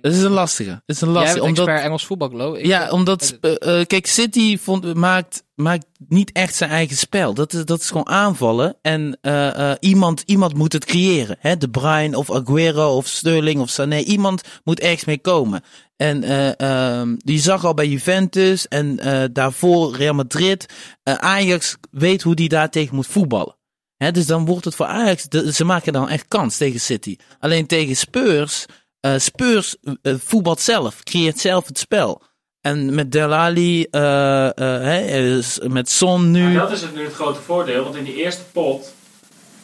[0.05, 0.69] Dat is een lastige.
[0.69, 1.39] Dat is een lastige.
[1.39, 2.57] Jij omdat, Engels voetbal, Glo.
[2.57, 7.33] Ja, omdat, uh, uh, kijk, City vond, maakt, maakt niet echt zijn eigen spel.
[7.33, 8.77] Dat is, dat is gewoon aanvallen.
[8.81, 11.37] En uh, iemand, iemand moet het creëren.
[11.39, 11.57] Hè?
[11.57, 13.97] De Bruyne of Aguero of Sterling of Sané.
[13.97, 15.63] Iemand moet ergens mee komen.
[15.95, 16.23] En
[16.61, 18.99] uh, die zag al bij Juventus en
[19.33, 20.65] daarvoor Real Madrid.
[21.03, 23.55] Ajax weet hoe die daar tegen moet voetballen.
[23.97, 24.11] Hè?
[24.11, 27.15] Dus dan wordt het voor Ajax, de, ze maken dan echt kans tegen City.
[27.39, 28.65] Alleen tegen Spurs...
[29.05, 32.21] Uh, Spurs uh, voetbalt zelf, creëert zelf het spel.
[32.61, 36.43] En met Delali, uh, hey, met Son nu.
[36.43, 38.93] Maar dat is het nu het grote voordeel, want in die eerste pot,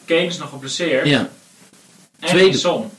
[0.04, 1.06] Kane is nog geblesseerd.
[1.06, 1.18] Ja.
[1.18, 2.50] En Tweede.
[2.50, 2.90] geen Son.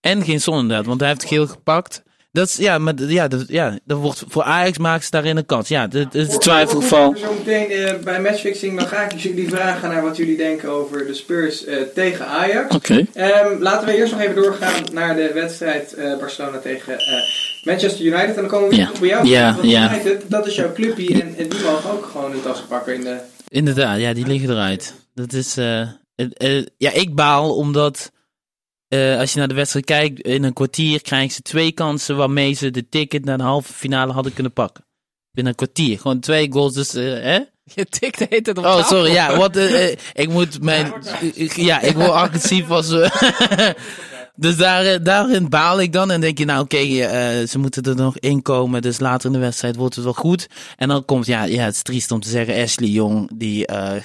[0.00, 2.02] En geen Son inderdaad, want hij heeft geel gepakt.
[2.32, 5.46] Dat is, ja, maar ja, dat, ja, dat wordt, voor Ajax maakt ze daarin een
[5.46, 5.68] kans.
[5.68, 7.16] Ja, dat is het twijfelgeval.
[7.16, 11.06] Zo meteen uh, bij matchfixing, dan ga ik jullie vragen naar wat jullie denken over
[11.06, 12.74] de Spurs uh, tegen Ajax.
[12.74, 13.06] Oké.
[13.14, 13.50] Okay.
[13.52, 16.96] Um, laten we eerst nog even doorgaan naar de wedstrijd uh, Barcelona tegen
[17.64, 18.28] Manchester United.
[18.28, 18.90] En dan komen we ja.
[18.90, 19.26] weer bij jou.
[19.26, 19.92] Ja, ja.
[19.92, 23.00] United, dat is jouw clubje en, en, die mogen ook gewoon een tas pakken in
[23.00, 23.16] de...
[23.48, 24.94] Inderdaad, ja, die liggen eruit.
[25.14, 25.54] Dat is,
[26.76, 28.10] ja, ik baal omdat...
[28.94, 32.52] Uh, als je naar de wedstrijd kijkt, in een kwartier krijgen ze twee kansen waarmee
[32.52, 34.84] ze de ticket naar de halve finale hadden kunnen pakken.
[35.32, 35.98] Binnen een kwartier.
[35.98, 36.74] Gewoon twee goals.
[36.74, 37.38] Dus, uh, hè?
[37.74, 39.12] Je tikt heet het op Oh, sorry.
[39.12, 40.92] Ja, wat, uh, ik moet mijn.
[41.54, 42.88] Ja, ik word agressief als.
[44.34, 46.10] dus daar, daarin baal ik dan.
[46.10, 48.82] En denk je, nou oké, okay, ze moeten er nog in komen.
[48.82, 50.46] Dus later in de wedstrijd wordt het wel goed.
[50.76, 53.66] En dan komt, ja, ja het is triest om te zeggen, Ashley Jong, die.
[53.66, 54.04] Daar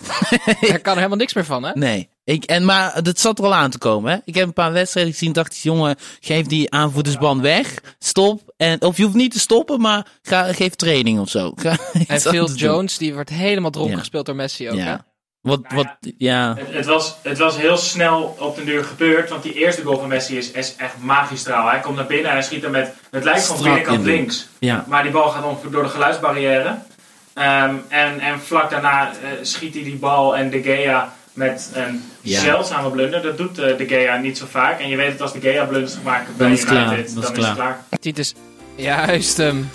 [0.81, 1.71] kan er helemaal niks meer van, hè?
[1.73, 2.09] Nee.
[2.25, 4.11] Ik, en, maar dat zat er al aan te komen.
[4.11, 4.17] Hè?
[4.25, 5.33] Ik heb een paar wedstrijden gezien.
[5.33, 7.81] Dacht ik, jongen, geef die aanvoerdersband weg.
[7.99, 8.53] Stop.
[8.57, 11.53] En, of je hoeft niet te stoppen, maar ga, geef training of zo.
[11.61, 13.99] Ga, en Phil Jones, die wordt helemaal dronken ja.
[13.99, 14.75] gespeeld door Messi ook.
[14.75, 14.85] Ja.
[14.85, 14.95] Hè?
[15.41, 16.55] Wat, wat, ja.
[16.57, 19.29] Het, het, was, het was heel snel op de deur gebeurd.
[19.29, 21.67] Want die eerste goal van Messi is, is echt magistraal.
[21.67, 22.93] Hij komt naar binnen en hij schiet er met.
[23.11, 24.47] Het lijkt van binnenkant links.
[24.59, 24.85] Ja.
[24.87, 26.69] Maar die bal gaat ongeveer door de geluidsbarrière.
[26.69, 32.03] Um, en, en vlak daarna uh, schiet hij die bal en De Gea met een
[32.21, 32.39] ja.
[32.39, 33.21] zeldzame blunder.
[33.21, 34.79] Dat doet uh, De Gea niet zo vaak.
[34.79, 36.87] En je weet het als De Gea blunders gemaakt bij is United, klaar.
[36.87, 37.47] dan is is klaar.
[37.47, 37.83] het klaar.
[37.99, 38.33] Dit is
[38.75, 39.69] juist hem.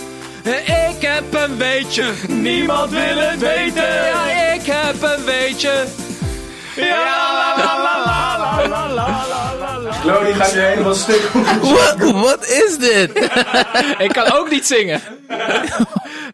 [0.91, 3.83] Ik heb een beetje, niemand wil het weten.
[3.83, 5.85] Ja, ik heb een beetje.
[6.77, 9.93] Ja, la la la la la la la la.
[9.93, 11.29] Flo, die gaat je helemaal stuk.
[12.13, 13.31] Wat is dit?
[13.99, 15.01] ik kan ook niet zingen.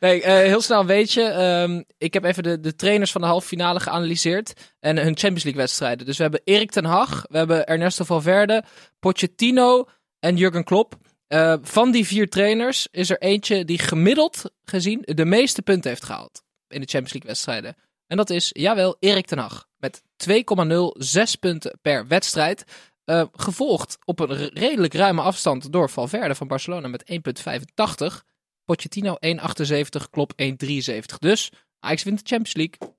[0.01, 1.23] Nee, uh, heel snel weet je.
[1.23, 4.53] Um, ik heb even de, de trainers van de halve finale geanalyseerd.
[4.81, 6.07] En hun Champions League wedstrijden.
[6.07, 7.25] Dus we hebben Erik ten Hag.
[7.29, 8.65] We hebben Ernesto Valverde.
[8.99, 9.89] Pochettino
[10.19, 10.95] en Jurgen Klopp.
[11.29, 16.05] Uh, van die vier trainers is er eentje die gemiddeld gezien de meeste punten heeft
[16.05, 16.43] gehaald.
[16.69, 17.77] In de Champions League wedstrijden.
[18.07, 19.67] En dat is, jawel, Erik ten Hag.
[19.77, 22.65] Met 2,06 punten per wedstrijd.
[23.05, 28.25] Uh, gevolgd op een redelijk ruime afstand door Valverde van Barcelona met 1,85.
[28.67, 31.19] Pochettino 1,78, Klopp 1,73.
[31.19, 32.95] Dus Ajax wint de Champions League.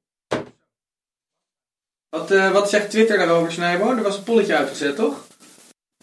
[2.09, 3.97] Wat, uh, wat zegt Twitter daarover, Snijboon?
[3.97, 5.27] Er was een polletje uitgezet, toch?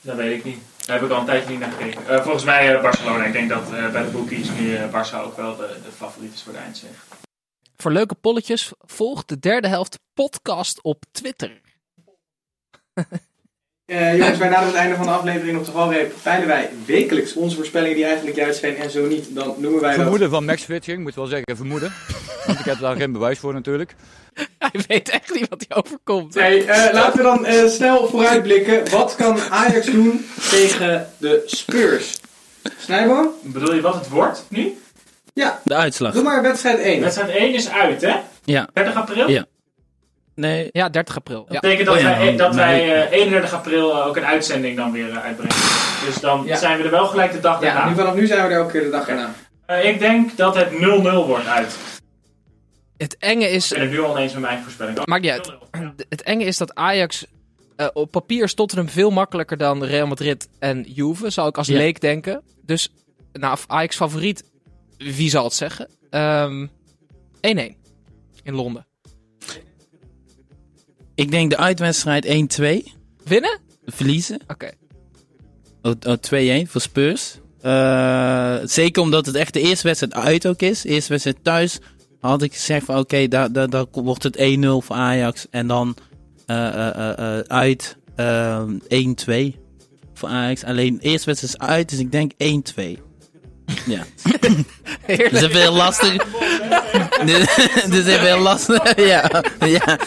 [0.03, 0.63] Dat weet ik niet.
[0.87, 2.03] Daar heb ik al een tijdje niet naar gekeken.
[2.03, 3.25] Uh, volgens mij Barcelona.
[3.25, 6.53] Ik denk dat bij de bookies nu Barça ook wel de, de favoriet is voor
[6.53, 6.95] de eindzege.
[7.77, 11.61] Voor leuke polletjes volg de derde helft podcast op Twitter.
[13.87, 16.13] Uh, jongens, wij naderen het einde van de aflevering op de valreep.
[16.23, 19.95] Peilen wij wekelijks onze voorspellingen die eigenlijk juist zijn en zo niet, dan noemen wij
[19.95, 20.31] Vermoeden dat...
[20.31, 21.93] van Max Fitching, moet wel zeggen vermoeden.
[22.47, 23.95] Want ik heb daar geen bewijs voor natuurlijk.
[24.59, 26.35] Hij weet echt niet wat hij overkomt.
[26.35, 28.91] Nee, uh, laten we dan uh, snel vooruitblikken.
[28.91, 32.21] Wat kan Ajax doen tegen de Spurs?
[32.79, 33.29] Snijboom?
[33.43, 34.79] Bedoel je wat het wordt nu?
[35.33, 35.61] Ja.
[35.65, 36.13] De uitslag.
[36.13, 37.01] Doe maar wedstrijd 1.
[37.01, 38.17] Wedstrijd 1 is uit, hè?
[38.45, 38.69] Ja.
[38.73, 39.31] 30 april?
[39.31, 39.47] Ja.
[40.35, 40.69] Nee.
[40.73, 41.45] Ja, 30 april.
[41.45, 41.61] Dat Ja.
[41.61, 44.77] betekent dat Oh ja, wij, dat maar wij uh, 31 april uh, ook een uitzending
[44.77, 45.57] dan weer uh, uitbrengen.
[46.07, 46.57] Dus dan Ja.
[46.57, 47.89] zijn we er wel gelijk de dag Ja, daarna.
[47.89, 49.35] nu, vanaf nu zijn we er ook de dag erna.
[49.71, 51.77] Uh, ik denk dat het 0-0 wordt uit.
[52.97, 53.73] Het enge is...
[53.73, 54.99] Ik ben het nu al oneens met mijn eigen voorspelling.
[54.99, 55.53] Oh, Maakt niet uit.
[55.53, 56.07] 0-0.
[56.09, 57.27] Het enge is dat Ajax...
[57.77, 61.67] eh, op papier is Tottenham veel makkelijker dan Real Madrid en Juve, zou ik als
[61.67, 61.77] Ja.
[61.77, 62.43] leek denken.
[62.63, 62.93] Dus,
[63.33, 64.45] nou, Ajax favoriet,
[64.99, 65.89] wie zal het zeggen?
[66.11, 66.67] Ehm
[67.41, 67.77] 1-1.
[68.43, 68.87] in Londen?
[71.15, 72.31] Ik denk de uitwedstrijd 1-2.
[73.25, 73.59] Winnen?
[73.87, 74.41] Verliezen.
[74.49, 74.73] Oké.
[75.83, 76.17] Okay.
[76.17, 77.39] Oh, 2-1 voor Spurs.
[77.63, 80.81] Uh, zeker omdat het echt de eerste wedstrijd uit ook is.
[80.81, 81.79] De eerste wedstrijd thuis
[82.21, 85.47] had ik gezegd van oké, okay, daar, daar, daar wordt het 1-0 voor Ajax.
[85.51, 85.97] En dan
[86.47, 89.65] uh, uh, uit 1-2
[90.15, 90.65] voor Ajax.
[90.65, 92.37] Alleen de eerste wedstrijd is uit, dus ik denk 1-2.
[93.87, 94.05] Ja.
[95.07, 95.33] Heerlijk.
[95.33, 96.17] Dat is even heel lastig.
[97.91, 98.97] Dit is even heel lastig.
[99.13, 99.31] ja.
[99.59, 99.99] ja.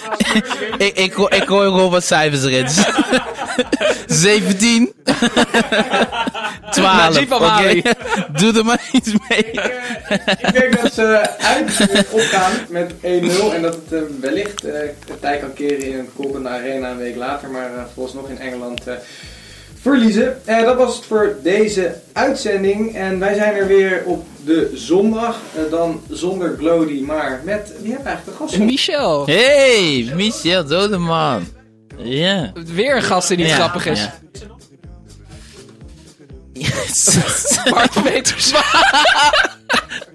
[0.77, 2.67] ik, ik, ik gooi gewoon wat cijfers erin.
[4.05, 4.93] 17.
[6.71, 7.21] 12.
[7.21, 7.35] Oké.
[7.35, 7.83] Okay.
[8.31, 9.39] Doe er maar iets mee.
[9.39, 9.71] Ik,
[10.39, 12.99] ik denk dat ze uit opgaan met 1-0.
[13.53, 14.71] En dat het uh, wellicht uh,
[15.05, 17.49] de tijd kan keren in een Colgan Arena een week later.
[17.49, 18.81] Maar uh, volgens nog in Engeland
[19.87, 20.41] verliezen.
[20.49, 22.95] Uh, dat was het voor deze uitzending.
[22.95, 25.39] En wij zijn er weer op de zondag.
[25.55, 27.73] Uh, dan zonder Glody, maar met...
[27.81, 28.59] Wie hebben eigenlijk de gast?
[28.59, 29.25] Michel.
[29.25, 31.47] Hey, Michel Dodeman.
[31.97, 32.51] Ja.
[32.73, 33.99] Weer een gast die niet ja, grappig is.
[34.01, 34.13] Ja.
[36.59, 37.17] Yes.
[38.03, 38.53] Peters.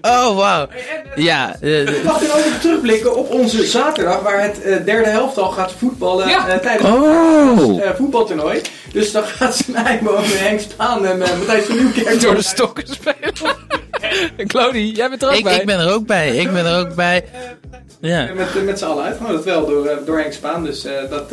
[0.01, 0.67] Oh, wauw.
[1.15, 1.55] Ja.
[2.03, 5.71] Mag je ook even terugblikken op onze zaterdag, waar het uh, derde helft al gaat
[5.71, 6.47] voetballen ja.
[6.47, 7.85] uh, tijdens oh.
[7.85, 8.61] het voetbaltoernooi.
[8.91, 12.87] Dus dan gaat ze Nijboom en Henk Spaan en Matthijs van Nieuwkerk door de stokken
[12.87, 13.33] spelen.
[14.47, 15.59] Claudie, jij bent er ook ik, bij.
[15.59, 16.35] Ik ben er ook bij.
[16.35, 17.25] Ik ben er ook bij.
[17.99, 18.29] Ja.
[18.33, 19.19] Met, met z'n allen uit.
[19.19, 20.63] Maar dat wel door, door Henk Spaan.
[20.63, 21.31] Dus dat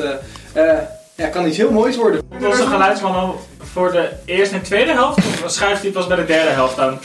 [1.20, 2.20] ja, kan iets heel moois worden.
[2.42, 5.18] Onze geluidsman voor de eerste en tweede helft?
[5.18, 7.00] Of schuift hij pas bij de derde helft aan?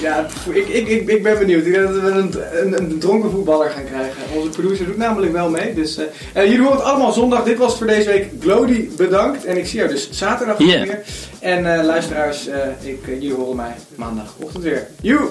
[0.00, 1.66] ja, ik, ik, ik, ik ben benieuwd.
[1.66, 4.22] Ik denk dat we een, een, een dronken voetballer gaan krijgen.
[4.34, 5.74] Onze producer doet namelijk wel mee.
[5.74, 7.44] Dus uh, jullie horen het allemaal zondag.
[7.44, 8.30] Dit was het voor deze week.
[8.40, 9.44] Glody, bedankt.
[9.44, 10.82] En ik zie jou dus zaterdag yeah.
[10.82, 11.02] weer.
[11.40, 14.86] En uh, luisteraars, uh, ik, jullie horen mij maandagochtend weer.
[15.00, 15.30] Joe!